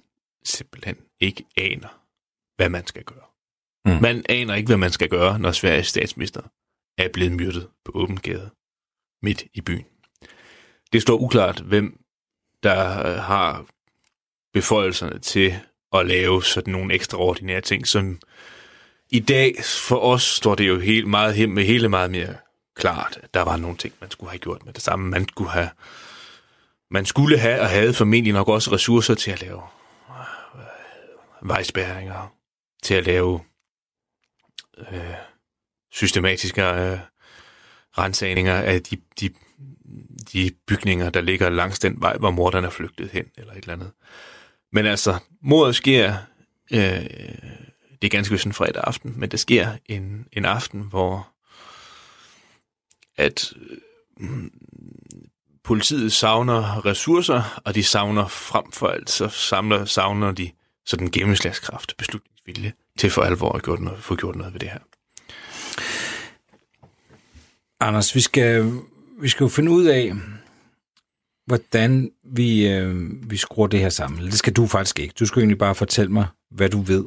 [0.45, 2.03] simpelthen ikke aner,
[2.57, 3.24] hvad man skal gøre.
[3.85, 4.03] Mm.
[4.03, 6.43] Man aner ikke, hvad man skal gøre, når Sveriges statsminister
[6.99, 8.51] er blevet myrdet på åben gade
[9.22, 9.87] midt i byen.
[10.93, 12.01] Det står uklart, hvem
[12.62, 13.66] der øh, har
[14.53, 15.55] beføjelserne til
[15.93, 18.18] at lave sådan nogle ekstraordinære ting, som
[19.11, 22.35] i dag for os står det jo helt meget hen med hele meget mere
[22.77, 25.11] klart, at der var nogle ting, man skulle have gjort med det samme.
[25.11, 25.71] Man skulle have,
[26.91, 29.63] man skulle have og havde formentlig nok også ressourcer til at lave
[30.11, 32.33] øh, vejspæringer,
[32.83, 33.41] til at lave
[34.79, 35.15] øh,
[35.93, 36.99] systematiske øh,
[37.99, 39.31] rensagninger af de, de,
[40.33, 43.73] de bygninger, der ligger langs den vej, hvor morderen er flygtet hen, eller et eller
[43.73, 43.93] andet.
[44.73, 46.15] Men altså, mordet sker,
[46.73, 47.07] øh,
[48.03, 51.28] det er ganske vist en fredag aften, men det sker en, en aften, hvor
[53.16, 53.53] at
[54.16, 54.51] mm,
[55.64, 60.51] politiet savner ressourcer, og de savner frem for alt, så samler, savner de
[60.86, 64.78] sådan gennemslagskraft, beslutningsvilje, til for alvor at gjort noget, få gjort noget ved det her.
[67.80, 68.72] Anders, vi skal,
[69.20, 70.12] vi skal jo finde ud af,
[71.47, 74.26] hvordan vi, øh, vi skruer det her sammen.
[74.26, 75.14] Det skal du faktisk ikke.
[75.20, 77.05] Du skal egentlig bare fortælle mig, hvad du ved.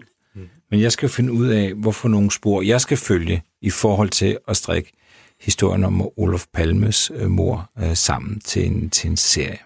[0.69, 4.39] Men jeg skal finde ud af, hvorfor nogle spor jeg skal følge i forhold til
[4.47, 4.91] at strikke
[5.39, 9.59] historien om Olof Palmes øh, mor øh, sammen til en, til en serie.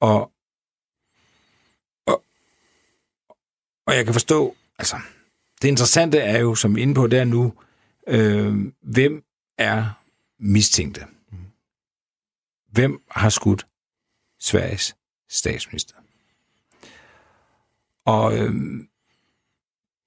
[0.00, 0.32] Og,
[2.06, 2.24] og,
[3.86, 4.96] og jeg kan forstå, altså,
[5.62, 7.54] det interessante er jo, som inde på, der nu,
[8.06, 9.24] øh, hvem
[9.58, 9.84] er
[10.38, 11.06] mistænkte?
[12.70, 13.66] Hvem har skudt
[14.40, 14.96] Sveriges
[15.28, 15.94] statsminister?
[18.04, 18.54] Og øh,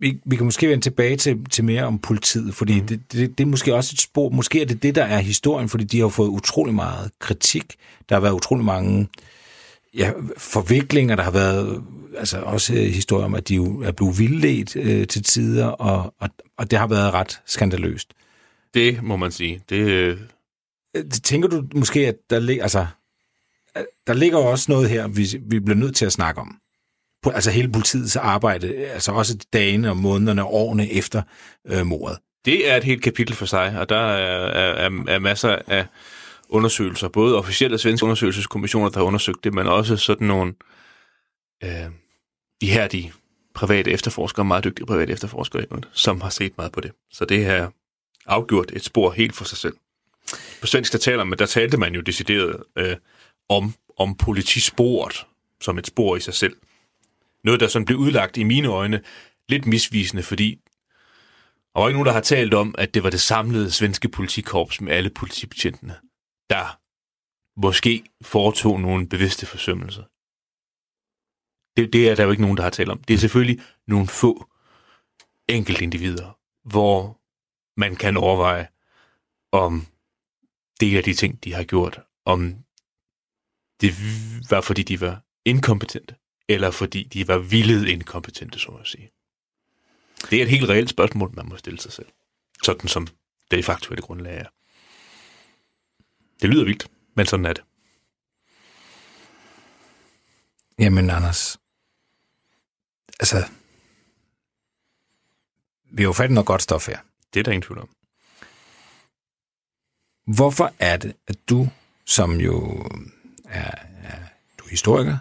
[0.03, 2.87] vi, vi kan måske vende tilbage til, til mere om politiet, fordi mm.
[2.87, 5.69] det, det, det er måske også et spor, måske er det det, der er historien,
[5.69, 7.75] fordi de har fået utrolig meget kritik.
[8.09, 9.07] Der har været utrolig mange
[9.93, 11.83] ja, forviklinger, der har været
[12.17, 16.29] altså også historier om, at de jo er blevet vildledt øh, til tider, og, og,
[16.57, 18.13] og det har været ret skandaløst.
[18.73, 19.61] Det må man sige.
[19.69, 20.17] Det, øh...
[21.23, 22.85] Tænker du måske, at der ligger, altså,
[24.07, 26.59] der ligger også noget her, vi, vi bliver nødt til at snakke om?
[27.29, 31.21] Altså hele politiets arbejde, altså også dagene og månederne og årene efter
[31.67, 32.17] øh, mordet.
[32.45, 35.85] Det er et helt kapitel for sig, og der er, er, er, er masser af
[36.49, 40.53] undersøgelser, både officielle svenske undersøgelseskommissioner, der har undersøgt det, men også sådan nogle
[41.63, 41.85] øh,
[42.61, 43.11] de her de
[43.53, 46.91] private efterforskere, meget dygtige private efterforskere, som har set meget på det.
[47.11, 47.69] Så det er
[48.25, 49.75] afgjort et spor helt for sig selv.
[50.61, 52.95] På svensk, der taler man, der talte man jo decideret øh,
[53.49, 55.25] om, om politisporet
[55.61, 56.55] som et spor i sig selv.
[57.43, 59.01] Noget, der sådan blev udlagt i mine øjne
[59.49, 60.59] lidt misvisende, fordi
[61.73, 64.81] der var ikke nogen, der har talt om, at det var det samlede svenske politikorps
[64.81, 65.95] med alle politibetjentene,
[66.49, 66.79] der
[67.59, 70.03] måske foretog nogle bevidste forsømmelser.
[71.77, 73.03] Det, det er der jo ikke nogen, der har talt om.
[73.03, 74.49] Det er selvfølgelig nogle få
[75.49, 76.39] enkelte individer,
[76.69, 77.19] hvor
[77.79, 78.67] man kan overveje,
[79.51, 79.87] om
[80.79, 82.55] det af de ting, de har gjort, om
[83.81, 83.91] det
[84.49, 86.15] var, fordi de var inkompetente,
[86.47, 89.11] eller fordi de var vildt inkompetente, så at sige.
[90.29, 92.07] Det er et helt reelt spørgsmål, man må stille sig selv.
[92.63, 93.07] Sådan som
[93.51, 94.47] det faktuelle grundlag er.
[96.41, 97.63] Det lyder vildt, men sådan er det.
[100.79, 101.57] Jamen, Anders.
[103.19, 103.45] Altså,
[105.85, 106.99] vi har jo fat noget godt stof her.
[107.33, 107.89] Det er der ingen tvivl om.
[110.35, 111.69] Hvorfor er det, at du,
[112.05, 112.85] som jo
[113.45, 113.71] er,
[114.03, 114.19] er
[114.57, 115.17] du er historiker,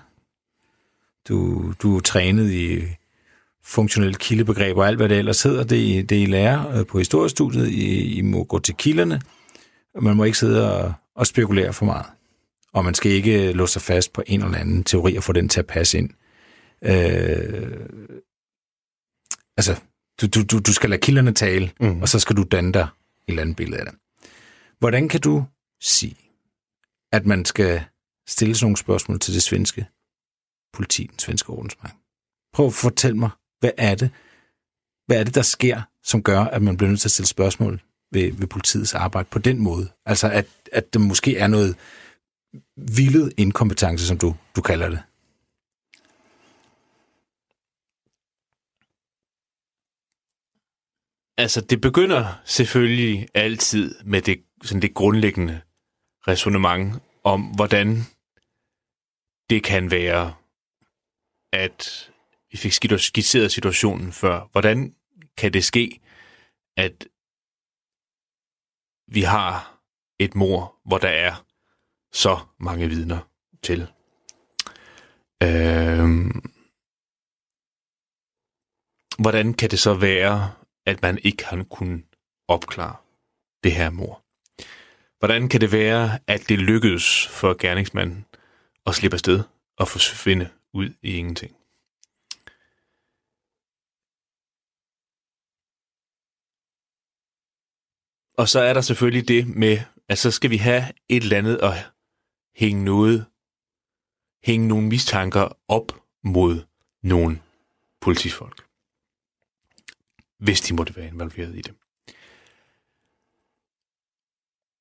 [1.28, 2.82] du, du er trænet i
[3.64, 7.68] funktionelle kildebegreb og alt, hvad det ellers hedder, det, det I lærer øh, på historiestudiet.
[7.68, 9.20] I, I må gå til kilderne,
[10.00, 12.06] man må ikke sidde og, og spekulere for meget.
[12.72, 15.48] Og man skal ikke låse sig fast på en eller anden teori og få den
[15.48, 16.10] til at passe ind.
[16.84, 17.86] Øh,
[19.56, 19.80] altså,
[20.20, 22.02] du, du, du skal lade kilderne tale, mm.
[22.02, 22.88] og så skal du danne dig et
[23.28, 23.94] eller andet billede af det.
[24.78, 25.44] Hvordan kan du
[25.80, 26.16] sige,
[27.12, 27.82] at man skal
[28.28, 29.86] stille sådan nogle spørgsmål til det svenske
[30.72, 31.94] politi, den svenske ordensmagt.
[32.52, 34.10] Prøv at fortælle mig, hvad er det,
[35.06, 37.80] hvad er det, der sker, som gør, at man bliver nødt til at stille spørgsmål
[38.12, 39.92] ved, ved politiets arbejde på den måde?
[40.06, 41.76] Altså, at, at der måske er noget
[42.76, 45.02] vildet inkompetence, som du, du kalder det.
[51.38, 55.60] Altså, det begynder selvfølgelig altid med det, sådan det grundlæggende
[56.28, 58.02] resonemang om, hvordan
[59.50, 60.34] det kan være
[61.52, 62.10] at
[62.52, 64.48] vi fik skitseret situationen før.
[64.52, 64.94] Hvordan
[65.36, 66.00] kan det ske,
[66.76, 67.08] at
[69.06, 69.80] vi har
[70.18, 71.44] et mor, hvor der er
[72.12, 73.20] så mange vidner
[73.62, 73.80] til?
[75.42, 76.52] Øhm,
[79.18, 80.54] hvordan kan det så være,
[80.86, 82.04] at man ikke har kunnet
[82.48, 82.96] opklare
[83.64, 84.22] det her mor?
[85.18, 88.24] Hvordan kan det være, at det lykkedes for gerningsmanden
[88.86, 89.42] at slippe afsted
[89.78, 91.56] og forsvinde ud i ingenting.
[98.38, 101.56] Og så er der selvfølgelig det med, at så skal vi have et eller andet
[101.56, 101.90] at
[102.56, 103.26] hænge noget,
[104.44, 105.92] hænge nogle mistanker op
[106.22, 106.64] mod
[107.02, 107.42] nogle
[108.00, 108.66] politifolk.
[110.38, 111.74] Hvis de måtte være involveret i det.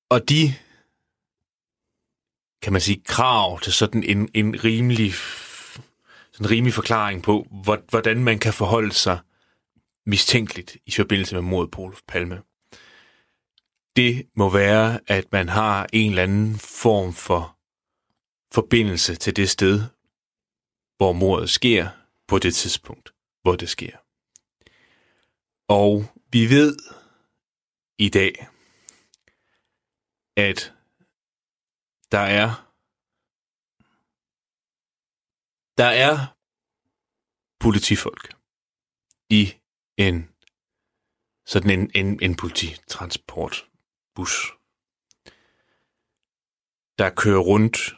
[0.10, 0.54] Og de,
[2.62, 5.14] kan man sige, krav til sådan en, en rimelig
[6.34, 7.48] sådan en rimelig forklaring på,
[7.90, 9.20] hvordan man kan forholde sig
[10.06, 12.42] mistænkeligt i forbindelse med mordet på Olof Palme.
[13.96, 17.58] Det må være, at man har en eller anden form for
[18.54, 19.84] forbindelse til det sted,
[20.98, 21.90] hvor mordet sker,
[22.28, 23.98] på det tidspunkt, hvor det sker.
[25.68, 26.78] Og vi ved
[27.98, 28.48] i dag,
[30.36, 30.74] at
[32.12, 32.71] der er
[35.78, 36.36] der er
[37.60, 38.36] politifolk
[39.30, 39.54] i
[39.98, 40.30] en
[41.46, 44.54] sådan en, en, en polititransportbus,
[46.98, 47.96] der kører rundt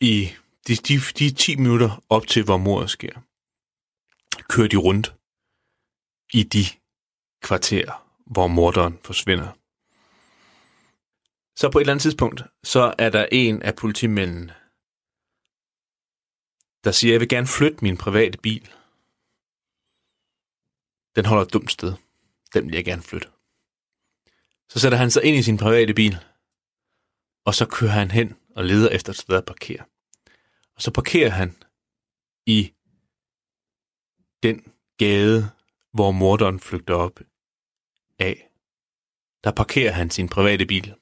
[0.00, 0.30] i
[0.68, 3.20] de, de, de 10 minutter op til, hvor mordet sker,
[4.48, 5.14] kører de rundt
[6.32, 6.64] i de
[7.42, 9.52] kvarterer, hvor morderen forsvinder.
[11.56, 14.54] Så på et eller andet tidspunkt, så er der en af politimændene,
[16.84, 18.72] der siger, jeg vil gerne flytte min private bil.
[21.16, 21.94] Den holder et dumt sted.
[22.54, 23.28] Den vil jeg gerne flytte.
[24.68, 26.18] Så sætter han sig ind i sin private bil,
[27.44, 29.84] og så kører han hen og leder efter et sted at parkere.
[30.74, 31.56] Og så parkerer han
[32.46, 32.72] i
[34.42, 35.50] den gade,
[35.92, 37.20] hvor morderen flygter op
[38.18, 38.48] af.
[39.44, 40.94] Der parkerer han sin private bil.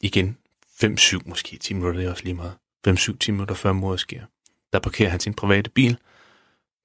[0.00, 2.58] Igen 5-7, måske 10 minutter, det er også lige meget.
[2.88, 4.22] 5-7 timer før mordet sker.
[4.72, 5.98] Der parkerer han sin private bil.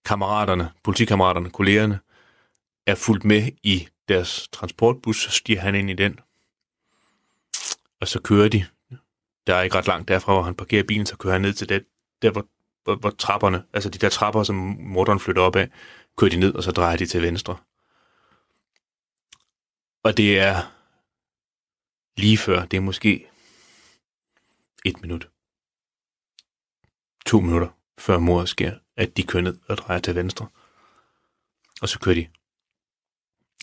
[0.05, 1.99] Kammeraterne, politikammeraterne, kollegerne
[2.85, 6.19] er fuldt med i deres transportbus, så stiger han ind i den.
[8.01, 8.65] Og så kører de.
[9.47, 11.69] Der er ikke ret langt derfra, hvor han parkerer bilen, så kører han ned til
[11.69, 11.85] det,
[12.21, 12.47] der hvor,
[12.83, 15.69] hvor, hvor trapperne, altså de der trapper, som morderen flytter op af,
[16.17, 17.57] kører de ned, og så drejer de til venstre.
[20.03, 20.71] Og det er
[22.17, 23.27] lige før, det er måske
[24.85, 25.29] et minut,
[27.27, 27.67] to minutter
[27.99, 30.47] før mordet sker, at de kører ned og drejer til venstre.
[31.81, 32.27] Og så kører de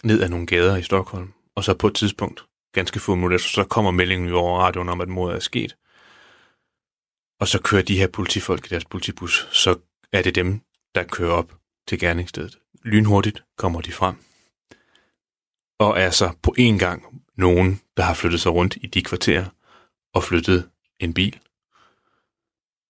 [0.04, 1.32] ned ad nogle gader i Stockholm.
[1.54, 5.00] Og så på et tidspunkt, ganske få minutter så kommer meldingen jo over radioen om,
[5.00, 5.76] at mordet er sket.
[7.40, 9.78] Og så kører de her politifolk i deres politibus, så
[10.12, 10.60] er det dem,
[10.94, 11.56] der kører op
[11.88, 12.58] til gerningsstedet.
[12.82, 14.16] Lynhurtigt kommer de frem.
[15.78, 19.46] Og er så på en gang nogen, der har flyttet sig rundt i de kvarterer
[20.14, 21.40] og flyttet en bil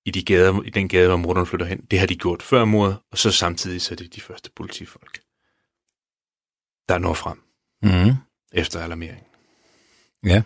[0.05, 1.85] i, de gader, i den gade, hvor morderen flytter hen.
[1.91, 5.21] Det har de gjort før mordet, og så samtidig så er det de første politifolk,
[6.89, 7.41] der når frem
[7.83, 8.15] Mm.
[8.53, 9.27] efter alarmering.
[10.25, 10.43] Ja.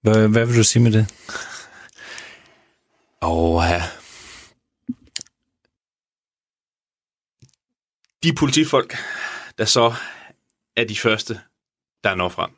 [0.00, 1.14] Hvad, hvad vil du sige med det?
[3.20, 3.82] Og ja.
[8.22, 8.96] De politifolk,
[9.58, 9.94] der så
[10.76, 11.40] er de første,
[12.04, 12.50] der når frem,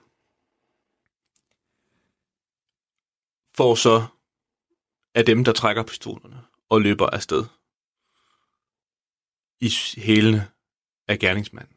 [3.57, 4.07] får så
[5.19, 6.41] af dem, der trækker pistolerne
[6.71, 7.45] og løber afsted
[9.61, 10.47] i hælene
[11.09, 11.77] af gerningsmanden.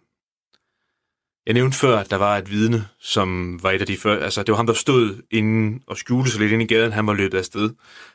[1.45, 4.43] Jeg nævnte før, at der var et vidne, som var et af de før, altså
[4.43, 7.13] det var ham, der stod inden og skjulte sig lidt ind i gaden, han var
[7.13, 7.69] løbet afsted.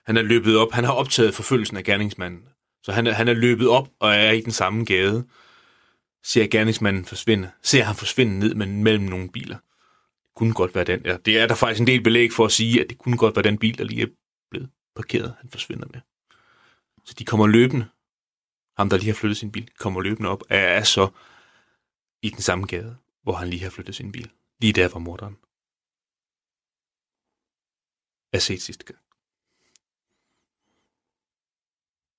[0.07, 2.49] Han er løbet op, han har optaget forfølgelsen af gerningsmanden.
[2.83, 5.27] Så han er, han er løbet op og er i den samme gade.
[6.25, 7.51] Ser gerningsmanden forsvinde.
[7.63, 9.57] Ser han forsvinde ned mellem nogle biler.
[10.25, 11.01] Det kunne godt være den.
[11.05, 13.37] Ja, det er der faktisk en del belæg for at sige, at det kunne godt
[13.37, 14.07] være den bil, der lige er
[14.97, 16.01] parkeret, han forsvinder med.
[17.05, 17.89] Så de kommer løbende.
[18.77, 21.11] Ham, der lige har flyttet sin bil, kommer løbende op, og er så
[22.23, 24.31] i den samme gade, hvor han lige har flyttet sin bil.
[24.61, 25.37] Lige der, hvor morderen
[28.33, 28.99] er set sidste gang.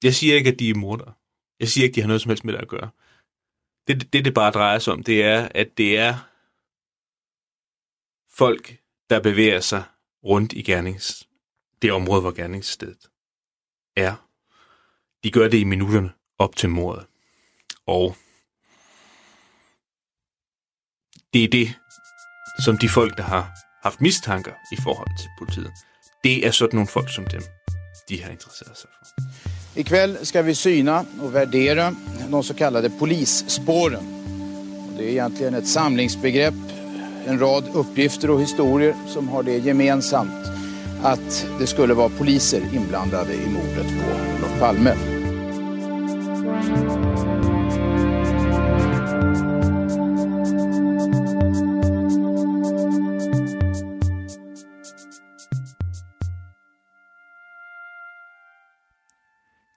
[0.03, 1.13] Jeg siger ikke, at de er mordere.
[1.59, 2.89] Jeg siger ikke, at de har noget som helst med det at gøre.
[3.87, 6.13] Det, det, det bare drejer sig om, det er, at det er
[8.29, 8.77] folk,
[9.09, 9.83] der bevæger sig
[10.23, 11.26] rundt i gernings,
[11.81, 13.09] det område, hvor gerningsstedet
[13.95, 14.15] er.
[15.23, 17.05] De gør det i minutterne op til mordet.
[17.87, 18.15] Og
[21.33, 21.73] det er det,
[22.65, 23.51] som de folk, der har
[23.83, 25.71] haft mistanker i forhold til politiet,
[26.23, 27.41] det er sådan nogle folk som dem,
[28.09, 29.83] de har interesseret sig for.
[29.83, 31.95] kväll ska vi syna och värdera
[32.29, 34.03] de så kallade polisspåren.
[34.97, 36.55] Det är egentligen ett samlingsbegrepp,
[37.27, 40.56] en rad uppgifter och historier som har det gemensamt
[41.03, 44.93] att det skulle vara poliser inblandade i mordet på Olof Palme.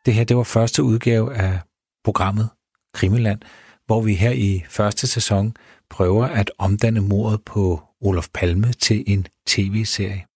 [0.06, 1.58] Det her, det var første udgave af
[2.04, 2.48] programmet
[2.94, 3.40] Krimiland,
[3.86, 5.56] hvor vi her i første sæson
[5.90, 10.30] prøver at omdanne mordet på Olof Palme til en tv-serie.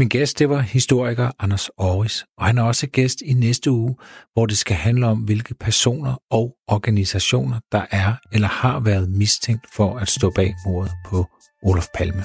[0.00, 3.96] Min gæst, det var historiker Anders Aarhus, og han er også gæst i næste uge,
[4.32, 9.66] hvor det skal handle om, hvilke personer og organisationer, der er eller har været mistænkt
[9.76, 11.26] for at stå bag mordet på
[11.62, 12.24] Olof Palme.